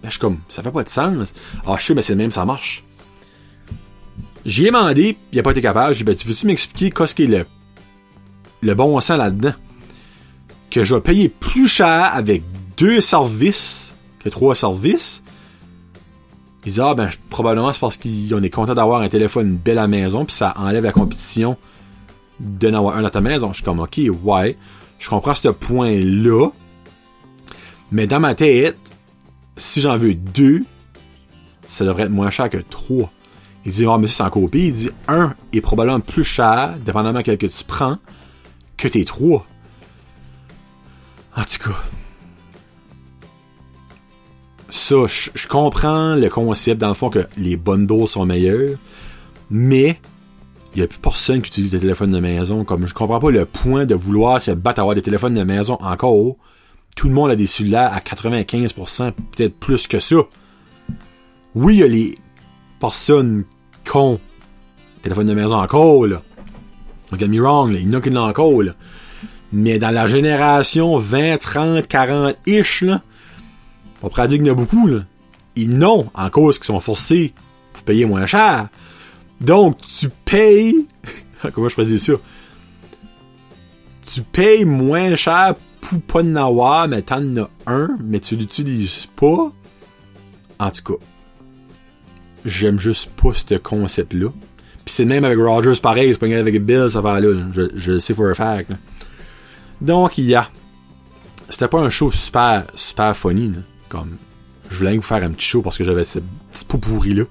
Ben, 0.02 0.08
je 0.08 0.10
suis 0.10 0.20
comme, 0.20 0.38
ça 0.48 0.62
fait 0.62 0.70
pas 0.70 0.84
de 0.84 0.88
sens. 0.88 1.32
Ah, 1.66 1.76
je 1.78 1.86
sais, 1.86 1.94
mais 1.94 2.02
c'est 2.02 2.12
le 2.12 2.18
même, 2.18 2.30
ça 2.30 2.44
marche. 2.44 2.84
J'y 4.44 4.64
ai 4.64 4.66
demandé, 4.66 5.16
il 5.32 5.38
a 5.38 5.42
pas 5.42 5.52
été 5.52 5.62
capable. 5.62 5.94
J'ai 5.94 5.98
dit, 5.98 6.04
ben, 6.04 6.16
tu 6.16 6.28
veux-tu 6.28 6.46
m'expliquer 6.46 6.90
qu'est-ce 6.90 7.14
qui 7.14 7.24
est 7.24 7.28
le, 7.28 7.46
le 8.60 8.74
bon 8.74 9.00
sens 9.00 9.16
là-dedans? 9.16 9.54
Que 10.70 10.84
je 10.84 10.94
vais 10.94 11.00
payer 11.00 11.28
plus 11.30 11.68
cher 11.68 12.10
avec 12.12 12.42
deux 12.76 13.00
services 13.00 13.94
que 14.22 14.28
trois 14.28 14.54
services? 14.54 15.22
Il 16.66 16.72
dit, 16.72 16.80
ah, 16.80 16.94
ben, 16.94 17.08
probablement 17.30 17.72
c'est 17.72 17.80
parce 17.80 17.96
qu'on 17.96 18.42
est 18.42 18.50
content 18.50 18.74
d'avoir 18.74 19.00
un 19.00 19.08
téléphone 19.08 19.56
belle 19.56 19.78
à 19.78 19.82
la 19.82 19.88
maison, 19.88 20.26
puis 20.26 20.34
ça 20.34 20.52
enlève 20.58 20.84
la 20.84 20.92
compétition 20.92 21.56
d'en 22.40 22.74
avoir 22.74 22.96
un 22.96 23.02
dans 23.02 23.10
ta 23.10 23.20
maison. 23.22 23.48
Je 23.48 23.56
suis 23.56 23.64
comme, 23.64 23.80
ok, 23.80 24.00
ouais, 24.22 24.58
je 24.98 25.08
comprends 25.08 25.34
ce 25.34 25.48
point-là. 25.48 26.48
Mais 27.92 28.06
dans 28.06 28.20
ma 28.20 28.34
tête, 28.34 28.76
si 29.56 29.80
j'en 29.80 29.96
veux 29.96 30.14
deux, 30.14 30.64
ça 31.68 31.84
devrait 31.84 32.04
être 32.04 32.10
moins 32.10 32.30
cher 32.30 32.50
que 32.50 32.58
trois. 32.58 33.10
Il 33.66 33.72
dit, 33.72 33.86
oh, 33.86 33.96
monsieur, 33.98 34.16
c'est 34.16 34.22
en 34.22 34.30
copie. 34.30 34.66
Il 34.68 34.72
dit, 34.72 34.90
un 35.08 35.34
est 35.52 35.60
probablement 35.60 36.00
plus 36.00 36.24
cher, 36.24 36.74
dépendamment 36.84 37.18
de 37.18 37.24
quel 37.24 37.38
que 37.38 37.46
tu 37.46 37.64
prends, 37.64 37.98
que 38.76 38.88
tes 38.88 39.04
trois. 39.04 39.46
En 41.36 41.42
tout 41.42 41.70
cas. 41.70 41.76
Ça, 44.70 44.96
je 45.06 45.46
comprends 45.46 46.14
le 46.16 46.28
concept, 46.28 46.80
dans 46.80 46.88
le 46.88 46.94
fond, 46.94 47.08
que 47.08 47.26
les 47.38 47.56
bundles 47.56 48.08
sont 48.08 48.26
meilleurs, 48.26 48.76
mais 49.50 50.00
il 50.74 50.78
n'y 50.78 50.84
a 50.84 50.88
plus 50.88 50.98
personne 50.98 51.40
qui 51.40 51.48
utilise 51.48 51.70
des 51.70 51.78
téléphones 51.78 52.10
de 52.10 52.18
maison. 52.18 52.64
Comme 52.64 52.86
je 52.86 52.92
comprends 52.92 53.20
pas 53.20 53.30
le 53.30 53.44
point 53.44 53.86
de 53.86 53.94
vouloir 53.94 54.42
se 54.42 54.50
battre 54.50 54.80
à 54.80 54.82
avoir 54.82 54.96
des 54.96 55.02
téléphones 55.02 55.34
de 55.34 55.44
maison 55.44 55.78
encore. 55.80 56.36
Tout 56.96 57.08
le 57.08 57.14
monde 57.14 57.30
a 57.30 57.36
des 57.36 57.46
cellulaires 57.46 57.92
à 57.92 57.98
95%, 57.98 59.12
peut-être 59.12 59.56
plus 59.58 59.86
que 59.86 59.98
ça. 59.98 60.16
Oui, 61.54 61.74
il 61.74 61.80
y 61.80 61.82
a 61.82 61.88
les 61.88 62.18
personnes 62.80 63.44
qui 63.84 63.96
ont 63.96 64.14
des 64.14 65.02
téléphones 65.02 65.26
de 65.26 65.34
maison 65.34 65.56
encore, 65.56 66.06
là. 66.06 66.22
Don't 67.10 67.18
get 67.18 67.28
me 67.28 67.40
wrong, 67.40 67.72
là. 67.72 67.78
il 67.78 67.86
y 67.86 67.94
en 67.94 67.98
a 67.98 68.00
qui 68.00 68.10
l'ont 68.10 68.22
encore. 68.22 68.62
Mais 69.52 69.78
dans 69.78 69.90
la 69.90 70.06
génération 70.06 70.96
20, 70.96 71.38
30, 71.38 71.86
40-ish, 71.86 72.84
là, 72.84 73.02
on 74.02 74.08
pourrait 74.08 74.28
qu'il 74.28 74.44
y 74.44 74.50
en 74.50 74.52
a 74.52 74.56
beaucoup, 74.56 74.86
là. 74.86 75.04
Ils 75.56 75.76
n'ont, 75.76 76.10
en 76.14 76.30
cause 76.30 76.58
qui 76.58 76.66
sont 76.66 76.80
forcés 76.80 77.32
pour 77.72 77.84
payer 77.84 78.04
moins 78.04 78.26
cher. 78.26 78.68
Donc, 79.40 79.78
tu 79.98 80.08
payes. 80.24 80.86
Comment 81.52 81.68
je 81.68 81.76
peux 81.76 81.84
dire 81.84 82.00
ça? 82.00 82.14
Tu 84.04 84.22
payes 84.22 84.64
moins 84.64 85.14
cher 85.14 85.54
avoir, 86.36 86.88
mais 86.88 87.02
t'en 87.02 87.36
as 87.36 87.48
un, 87.66 87.96
mais 88.02 88.20
tu 88.20 88.36
l'utilises 88.36 89.06
pas. 89.16 89.52
En 90.58 90.70
tout 90.70 90.82
cas, 90.94 91.04
j'aime 92.44 92.78
juste 92.78 93.10
pas 93.10 93.34
ce 93.34 93.54
concept-là. 93.56 94.30
Puis 94.84 94.94
c'est 94.94 95.04
même 95.04 95.24
avec 95.24 95.38
Rogers, 95.38 95.80
pareil, 95.80 96.12
c'est 96.12 96.18
pas 96.18 96.26
avec 96.26 96.62
Bill, 96.62 96.88
ça 96.90 97.00
va 97.00 97.18
là. 97.20 97.46
Je, 97.52 97.98
sais 97.98 98.12
for 98.12 98.28
a 98.28 98.34
fact. 98.34 98.72
Donc, 99.80 100.18
il 100.18 100.26
y 100.26 100.34
a. 100.34 100.48
C'était 101.48 101.68
pas 101.68 101.80
un 101.80 101.90
show 101.90 102.10
super, 102.10 102.66
super 102.74 103.16
funny. 103.16 103.52
Comme, 103.88 104.18
je 104.70 104.78
voulais 104.78 104.96
vous 104.96 105.02
faire 105.02 105.22
un 105.22 105.30
petit 105.30 105.46
show 105.46 105.62
parce 105.62 105.78
que 105.78 105.84
j'avais 105.84 106.04
ce 106.04 106.18
petit 106.18 106.64
pot 106.66 106.78
pourri-là. 106.78 107.24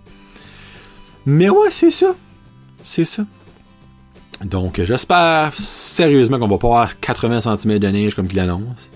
Mais 1.26 1.50
ouais, 1.50 1.70
c'est 1.70 1.92
ça. 1.92 2.16
C'est 2.84 3.06
ça. 3.06 3.24
Donc, 4.44 4.82
j'espère 4.82 5.54
sérieusement 5.94 6.40
qu'on 6.40 6.48
va 6.48 6.58
pas 6.58 6.68
avoir 6.68 7.00
80 7.00 7.42
cm 7.42 7.78
de 7.78 7.88
neige 7.88 8.16
comme 8.16 8.28
qu'il 8.28 8.40
annonce. 8.40 8.90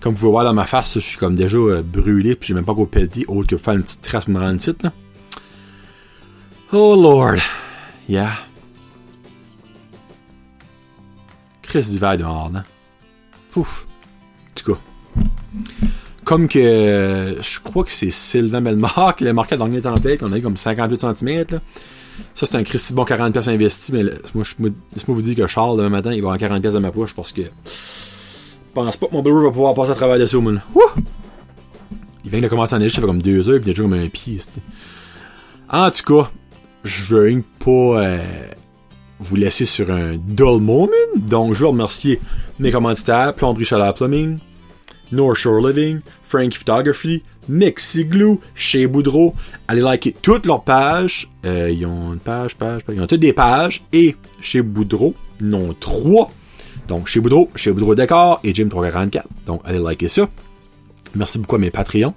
Comme 0.00 0.14
vous 0.14 0.20
pouvez 0.20 0.32
voir 0.32 0.44
dans 0.44 0.52
ma 0.52 0.66
face, 0.66 0.94
je 0.94 0.98
suis 0.98 1.16
comme 1.16 1.36
déjà 1.36 1.58
euh, 1.58 1.82
brûlé, 1.82 2.34
puis 2.34 2.48
j'ai 2.48 2.54
même 2.54 2.64
pas 2.64 2.74
qu'au 2.74 2.86
pelleter, 2.86 3.24
autre 3.28 3.46
que 3.46 3.56
faire 3.56 3.74
une 3.74 3.84
petite 3.84 4.02
trace 4.02 4.24
pour 4.24 4.34
me 4.34 4.40
rendre 4.40 4.58
titre. 4.58 4.90
Oh 6.72 6.96
Lord. 7.00 7.40
Yeah. 8.08 8.32
Chris 11.62 11.84
d'hiver 11.84 12.16
dehors, 12.18 12.50
là. 12.52 12.64
Ouf. 13.54 13.86
En 14.48 14.54
tout 14.54 14.72
cas. 14.72 14.80
Comme 16.24 16.48
que 16.48 17.38
je 17.40 17.60
crois 17.60 17.84
que 17.84 17.92
c'est 17.92 18.10
Sylvain 18.10 18.60
Belmar 18.60 19.14
qui 19.16 19.24
l'a 19.24 19.32
marqué 19.32 19.54
à 19.54 19.58
la 19.58 19.68
dernière 19.68 19.94
tempête, 19.94 20.18
qu'on 20.18 20.32
a 20.32 20.38
eu 20.38 20.42
comme 20.42 20.56
58 20.56 21.00
cm. 21.16 21.60
Ça, 22.34 22.46
c'est 22.46 22.56
un 22.56 22.64
Christy 22.64 22.94
bon 22.94 23.04
40 23.04 23.32
pièces 23.32 23.48
investi, 23.48 23.92
mais 23.92 24.04
moi, 24.34 24.44
je, 24.44 24.54
moi 24.58 24.70
vous 25.06 25.22
dire 25.22 25.36
que 25.36 25.46
Charles, 25.46 25.76
demain 25.76 25.88
matin, 25.88 26.12
il 26.12 26.20
va 26.20 26.28
avoir 26.28 26.38
40 26.38 26.60
pièces 26.60 26.74
dans 26.74 26.80
ma 26.80 26.92
poche 26.92 27.14
parce 27.14 27.32
que 27.32 27.42
je 27.42 27.50
pense 28.74 28.96
pas 28.96 29.06
que 29.06 29.12
mon 29.12 29.22
bureau 29.22 29.42
va 29.42 29.50
pouvoir 29.50 29.74
passer 29.74 29.90
à 29.90 29.94
travers 29.94 30.18
dessus, 30.18 30.38
man. 30.38 30.62
Il 32.24 32.30
vient 32.30 32.40
de 32.40 32.48
commencer 32.48 32.74
à 32.74 32.78
neiger, 32.78 32.94
ça 32.94 33.00
fait 33.00 33.06
comme 33.06 33.20
deux 33.20 33.50
heures, 33.50 33.60
puis 33.60 33.70
il 33.70 33.70
a 33.70 33.72
déjà 33.74 33.82
comme 33.82 33.92
un 33.92 34.08
pied, 34.08 34.38
En 35.68 35.90
tout 35.90 36.22
cas, 36.22 36.30
je 36.84 37.14
veux 37.14 37.42
pas 37.58 37.70
euh, 37.70 38.18
vous 39.18 39.36
laisser 39.36 39.66
sur 39.66 39.90
un 39.90 40.16
dull 40.16 40.60
moment. 40.60 40.88
Donc, 41.16 41.54
je 41.54 41.60
veux 41.60 41.66
remercier 41.68 42.20
mes 42.58 42.70
commanditaires, 42.70 43.34
Plomberie 43.34 43.64
Chaleur 43.64 43.92
Plumbing, 43.94 44.38
North 45.12 45.36
Shore 45.36 45.60
Living, 45.60 46.00
Frank 46.22 46.54
Photography, 46.54 47.22
Mixi 47.48 48.04
Glue, 48.04 48.38
Chez 48.54 48.86
Boudreau. 48.86 49.34
Allez 49.68 49.80
liker 49.80 50.14
toutes 50.20 50.46
leurs 50.46 50.62
pages. 50.62 51.30
Euh, 51.44 51.70
ils 51.70 51.84
ont 51.86 52.12
une 52.12 52.18
page, 52.18 52.56
page, 52.56 52.84
page. 52.84 52.96
Ils 52.96 53.02
ont 53.02 53.06
toutes 53.06 53.20
des 53.20 53.32
pages. 53.32 53.84
Et 53.92 54.16
chez 54.40 54.62
Boudreau, 54.62 55.14
non 55.40 55.74
trois. 55.78 56.30
Donc, 56.88 57.08
chez 57.08 57.20
Boudreau, 57.20 57.50
chez 57.54 57.72
Boudreau 57.72 57.94
Décor 57.94 58.40
et 58.44 58.54
Jim 58.54 58.68
344. 58.68 59.26
Donc, 59.46 59.60
allez 59.64 59.78
liker 59.78 60.08
ça. 60.08 60.28
Merci 61.14 61.38
beaucoup 61.38 61.56
à 61.56 61.58
mes 61.58 61.70
Patreons. 61.70 62.14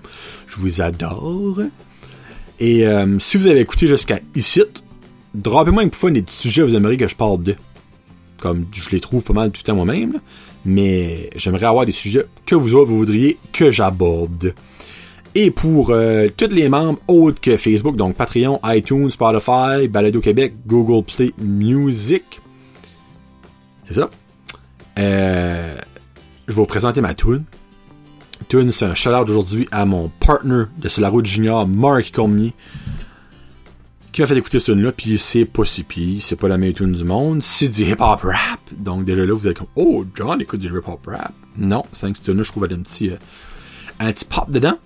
Je 0.47 0.57
vous 0.57 0.81
adore. 0.81 1.61
Et 2.59 2.87
euh, 2.87 3.19
si 3.19 3.37
vous 3.37 3.47
avez 3.47 3.59
écouté 3.59 3.87
jusqu'à 3.87 4.19
ici, 4.35 4.61
droppez-moi 5.33 5.83
une 5.83 5.91
fois 5.91 6.11
des 6.11 6.23
sujets 6.27 6.63
vous 6.63 6.75
aimeriez 6.75 6.97
que 6.97 7.07
je 7.07 7.15
parle 7.15 7.43
de. 7.43 7.55
Comme 8.39 8.65
je 8.73 8.89
les 8.91 8.99
trouve 8.99 9.23
pas 9.23 9.33
mal 9.33 9.51
tout 9.51 9.61
le 9.63 9.65
temps 9.65 9.75
moi-même. 9.75 10.19
Mais 10.65 11.29
j'aimerais 11.35 11.67
avoir 11.67 11.85
des 11.85 11.91
sujets 11.91 12.25
que 12.45 12.55
vous 12.55 12.73
autres 12.73 12.91
voudriez 12.91 13.37
que 13.53 13.71
j'aborde. 13.71 14.53
Et 15.37 15.51
pour 15.51 15.89
euh, 15.89 16.29
tous 16.35 16.47
les 16.47 16.69
membres 16.69 16.99
autres 17.07 17.41
que 17.41 17.57
Facebook, 17.57 17.97
donc 17.97 18.15
Patreon, 18.15 18.59
iTunes, 18.63 19.09
Spotify, 19.09 19.87
Balado 19.89 20.21
Québec, 20.21 20.53
Google 20.65 21.03
Play 21.03 21.33
Music. 21.37 22.39
C'est 23.85 23.95
ça. 23.95 24.09
Euh, 24.97 25.77
je 26.47 26.53
vais 26.53 26.55
vous 26.55 26.65
présenter 26.65 27.01
ma 27.01 27.13
tune. 27.13 27.43
Tune, 28.47 28.71
c'est 28.71 28.85
un 28.85 28.95
shout-out 28.95 29.29
aujourd'hui 29.29 29.67
à 29.71 29.85
mon 29.85 30.09
partner 30.19 30.63
de 30.77 30.87
Sur 30.87 31.01
la 31.01 31.09
route 31.09 31.25
junior, 31.25 31.67
Mark 31.67 32.11
Cormier, 32.11 32.53
qui 34.15 34.21
m'a 34.21 34.27
fait 34.27 34.37
écouter 34.37 34.59
ce 34.59 34.71
tune-là, 34.71 34.93
puis 34.93 35.17
c'est 35.19 35.43
pas 35.43 35.65
si 35.65 35.83
pire, 35.83 36.21
c'est 36.21 36.37
pas 36.37 36.47
la 36.47 36.57
meilleure 36.57 36.77
tune 36.77 36.93
du 36.93 37.03
monde, 37.03 37.43
c'est 37.43 37.67
du 37.67 37.83
hip-hop 37.83 38.21
rap. 38.21 38.61
Donc 38.71 39.03
déjà 39.03 39.25
là, 39.25 39.33
vous 39.33 39.45
êtes 39.45 39.57
comme, 39.57 39.67
oh, 39.75 40.05
John 40.15 40.39
écoute 40.39 40.61
du 40.61 40.69
hip-hop 40.69 41.05
rap. 41.05 41.33
Non, 41.57 41.83
c'est 41.91 42.09
que 42.13 42.17
ce 42.19 42.23
tune-là, 42.23 42.43
je 42.43 42.49
trouve, 42.49 42.63
un 42.63 42.67
petit, 42.67 43.09
euh, 43.09 43.17
un 43.99 44.13
petit 44.13 44.23
pop 44.23 44.49
dedans. 44.49 44.77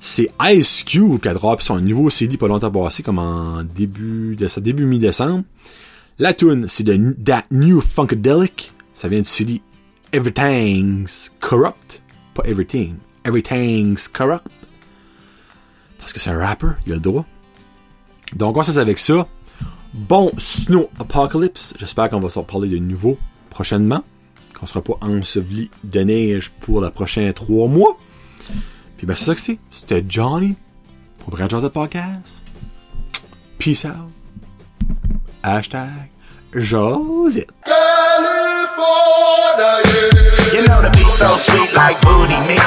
C'est 0.00 0.30
Ice 0.46 0.82
Cube 0.82 1.20
qui 1.20 1.28
a 1.28 1.34
drop 1.34 1.62
son 1.62 1.78
nouveau 1.78 2.10
CD 2.10 2.36
pas 2.36 2.48
longtemps 2.48 2.72
passé, 2.72 3.04
comme 3.04 3.20
en 3.20 3.62
début, 3.62 4.34
de 4.34 4.48
début 4.58 4.84
mi-décembre. 4.84 5.44
La 6.18 6.34
tune, 6.34 6.66
c'est 6.66 6.82
de 6.82 7.12
That 7.24 7.44
New 7.52 7.80
Funkadelic. 7.80 8.72
Ça 8.94 9.06
vient 9.06 9.20
du 9.20 9.28
CD 9.28 9.62
Everything's 10.12 11.30
Corrupt. 11.38 12.02
Pas 12.34 12.42
Everything. 12.44 12.96
Everything's 13.24 14.08
Corrupt. 14.08 14.48
Parce 15.98 16.12
que 16.12 16.18
c'est 16.18 16.30
un 16.30 16.38
rapper, 16.40 16.72
il 16.84 16.94
a 16.94 16.96
le 16.96 17.00
droit. 17.00 17.26
Donc 18.34 18.56
on 18.56 18.60
va 18.60 18.80
avec 18.80 18.98
ça. 18.98 19.26
Bon 19.94 20.30
Snow 20.38 20.90
Apocalypse. 20.98 21.74
J'espère 21.78 22.10
qu'on 22.10 22.20
va 22.20 22.28
s'en 22.28 22.42
parler 22.42 22.68
de 22.68 22.78
nouveau 22.78 23.18
prochainement. 23.50 24.02
Qu'on 24.58 24.66
sera 24.66 24.82
pas 24.82 24.94
enseveli 25.00 25.70
de 25.84 26.00
neige 26.00 26.50
pour 26.60 26.82
les 26.82 26.90
prochains 26.90 27.32
trois 27.32 27.68
mois. 27.68 27.96
Puis 28.96 29.06
ben 29.06 29.14
c'est 29.14 29.26
ça 29.26 29.34
que 29.34 29.40
c'est. 29.40 29.58
C'était 29.70 30.04
Johnny 30.08 30.54
pour 31.18 31.30
Brand 31.30 31.48
de 31.48 31.68
Podcast. 31.68 32.42
Peace 33.58 33.84
out. 33.84 34.10
Hashtag 35.42 36.10
Josette. 36.54 37.48
You 40.52 40.62
know 40.62 40.80
the 40.80 40.90
beat 40.92 41.06
so 41.06 41.36
sweet 41.36 41.74
like 41.74 42.00
booty 42.02 42.38
meat. 42.48 42.60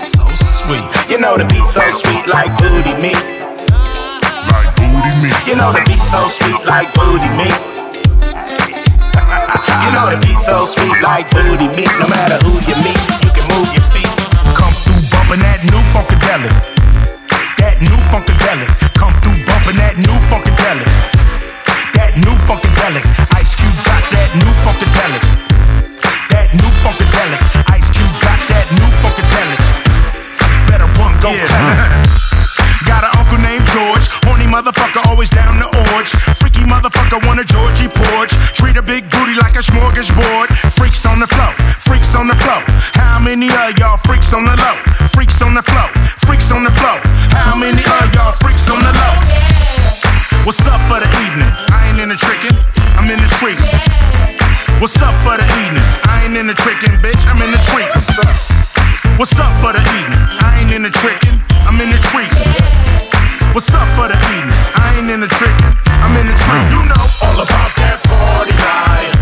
So 0.00 0.24
sweet. 0.34 1.10
You 1.10 1.18
know 1.18 1.36
the 1.36 1.44
beat 1.44 1.66
so 1.68 1.82
sweet 1.90 2.26
like 2.26 2.56
booty 2.58 3.00
meat. 3.00 3.35
Like 4.96 5.12
booty 5.12 5.28
meat. 5.28 5.36
You 5.46 5.56
know 5.56 5.72
the 5.72 5.82
beat 5.84 6.00
so 6.00 6.24
sweet 6.24 6.64
like 6.64 6.88
booty 6.96 7.28
meat. 7.36 7.52
you 9.84 9.90
know 9.92 10.08
the 10.08 10.18
beat 10.24 10.40
so 10.40 10.64
sweet 10.64 10.96
like 11.04 11.28
booty 11.30 11.68
meat. 11.76 11.92
No 12.00 12.08
matter 12.08 12.40
who 12.40 12.56
you 12.64 12.76
meet, 12.80 12.96
you 13.20 13.30
can 13.36 13.44
move 13.52 13.68
your 13.76 13.84
feet. 13.92 14.08
Come 14.56 14.72
through 14.72 15.00
bumping 15.12 15.44
that 15.44 15.60
new 15.68 15.82
funkadelic. 15.92 16.54
That 17.60 17.76
new 17.84 17.98
funkadelic. 18.08 18.72
Come 18.96 19.12
through 19.20 19.36
bumping 19.44 19.76
that 19.76 20.00
new 20.00 20.16
funkadelic. 20.32 20.88
That 21.92 22.16
new 22.16 22.32
funkadelic. 22.48 23.04
Ice 23.36 23.52
Cube 23.52 23.76
got 23.84 24.00
that 24.16 24.32
new 24.32 24.52
funkadelic. 24.64 25.24
That 26.32 26.48
new 26.56 26.70
funkadelic. 26.80 27.42
Ice 27.68 27.88
Cube 27.92 28.16
got 28.24 28.40
that 28.48 28.66
new 28.72 28.88
funkadelic. 29.04 29.60
Better 30.64 30.88
run, 30.96 31.12
go 31.20 31.30
yeah. 31.36 31.44
it. 31.44 32.12
Got 32.86 33.02
an 33.02 33.10
uncle 33.18 33.38
named 33.42 33.66
George, 33.74 34.06
motherfucker, 34.46 35.02
always 35.06 35.30
down 35.30 35.58
the 35.58 35.68
orge. 35.92 36.10
Freaky 36.38 36.64
motherfucker, 36.64 37.18
want 37.26 37.40
a 37.40 37.46
Georgie 37.46 37.90
porch. 37.90 38.32
Treat 38.54 38.76
a 38.76 38.82
big 38.82 39.10
booty 39.10 39.34
like 39.42 39.56
a 39.56 39.64
smorgasbord. 39.64 40.48
Freaks 40.74 41.04
on 41.06 41.18
the 41.18 41.26
flow, 41.26 41.52
freaks 41.82 42.14
on 42.14 42.26
the 42.26 42.38
flow. 42.38 42.60
How 42.96 43.18
many 43.18 43.48
of 43.48 43.78
y'all 43.78 43.98
freaks 44.06 44.32
on 44.32 44.44
the 44.44 44.56
low? 44.56 44.76
Freaks 45.12 45.40
on 45.42 45.54
the 45.54 45.62
flow, 45.62 45.88
freaks 46.26 46.50
on 46.52 46.64
the 46.64 46.70
flow. 46.70 46.96
How 47.34 47.56
many 47.56 47.82
of 47.82 48.06
y'all 48.14 48.32
freaks 48.42 48.68
on 48.70 48.78
the 48.80 48.92
low? 48.92 49.14
What's 50.46 50.62
up 50.66 50.80
for 50.86 51.00
the 51.02 51.10
evening? 51.26 51.50
I 51.74 51.90
ain't 51.90 51.98
in 51.98 52.08
the 52.08 52.18
trickin', 52.18 52.54
I'm 52.94 53.10
in 53.10 53.18
the 53.18 53.30
treat. 53.40 53.58
What's 54.78 55.00
up 55.02 55.14
for 55.24 55.34
the 55.36 55.46
evening? 55.66 55.82
I 56.06 56.22
ain't 56.24 56.36
in 56.36 56.46
the 56.46 56.54
trickin', 56.54 57.00
bitch, 57.02 57.18
I'm 57.26 57.40
in 57.42 57.50
the 57.50 57.62
treat. 57.72 57.88
What's 59.18 59.34
up 59.40 59.52
for 59.58 59.72
the 59.72 59.82
evening? 59.98 60.22
I 60.38 60.60
ain't 60.60 60.72
in 60.72 60.82
the 60.82 60.90
trickin', 60.90 61.40
I'm 61.66 61.80
in 61.80 61.90
the 61.90 61.98
treat. 62.12 63.05
What's 63.54 63.72
up 63.72 63.88
for 63.96 64.08
the 64.08 64.18
evening? 64.36 64.60
I 64.76 64.96
ain't 64.98 65.10
in 65.10 65.20
the 65.20 65.26
trickin', 65.28 65.72
I'm 66.04 66.14
in 66.16 66.26
the 66.26 66.36
treat. 66.36 66.66
You 66.70 66.82
know 66.88 67.04
all 67.24 67.40
about 67.40 67.72
that 67.80 67.98
party 68.04 68.52
life. 68.52 69.15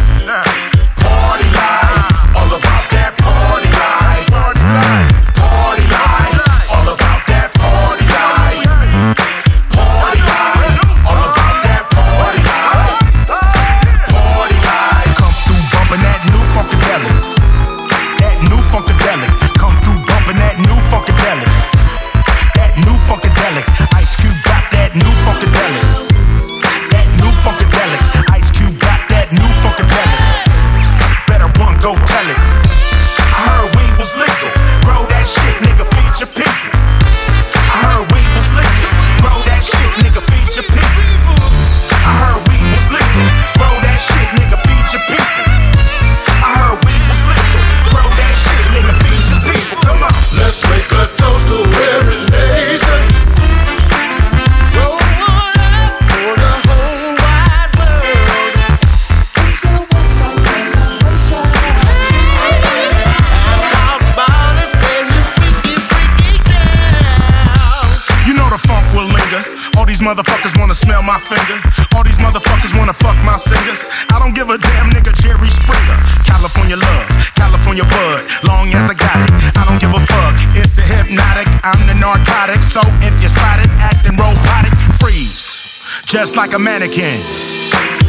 Like 86.45 86.53
a 86.53 86.59
mannequin. 86.59 87.17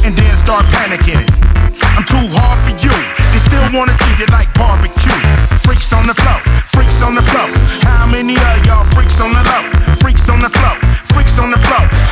And 0.03 0.11
then 0.11 0.35
start 0.35 0.67
panicking. 0.67 1.23
I'm 1.95 2.03
too 2.03 2.19
hard 2.35 2.59
for 2.67 2.75
you. 2.83 2.91
They 3.31 3.39
still 3.39 3.63
wanna 3.71 3.95
eat 4.11 4.19
it 4.19 4.31
like 4.35 4.51
barbecue. 4.59 5.15
Freaks 5.63 5.95
on 5.95 6.03
the 6.03 6.13
flow, 6.13 6.39
freaks 6.67 6.99
on 6.99 7.15
the 7.15 7.23
flow. 7.31 7.47
How 7.87 8.03
many 8.11 8.35
of 8.35 8.65
y'all 8.67 8.83
freaks 8.91 9.23
on 9.23 9.31
the 9.31 9.39
low? 9.39 9.63
Freaks 10.03 10.27
on 10.27 10.43
the 10.43 10.51
flow, 10.51 10.75
freaks 11.15 11.39
on 11.39 11.47
the 11.49 11.61
flow. 11.63 12.04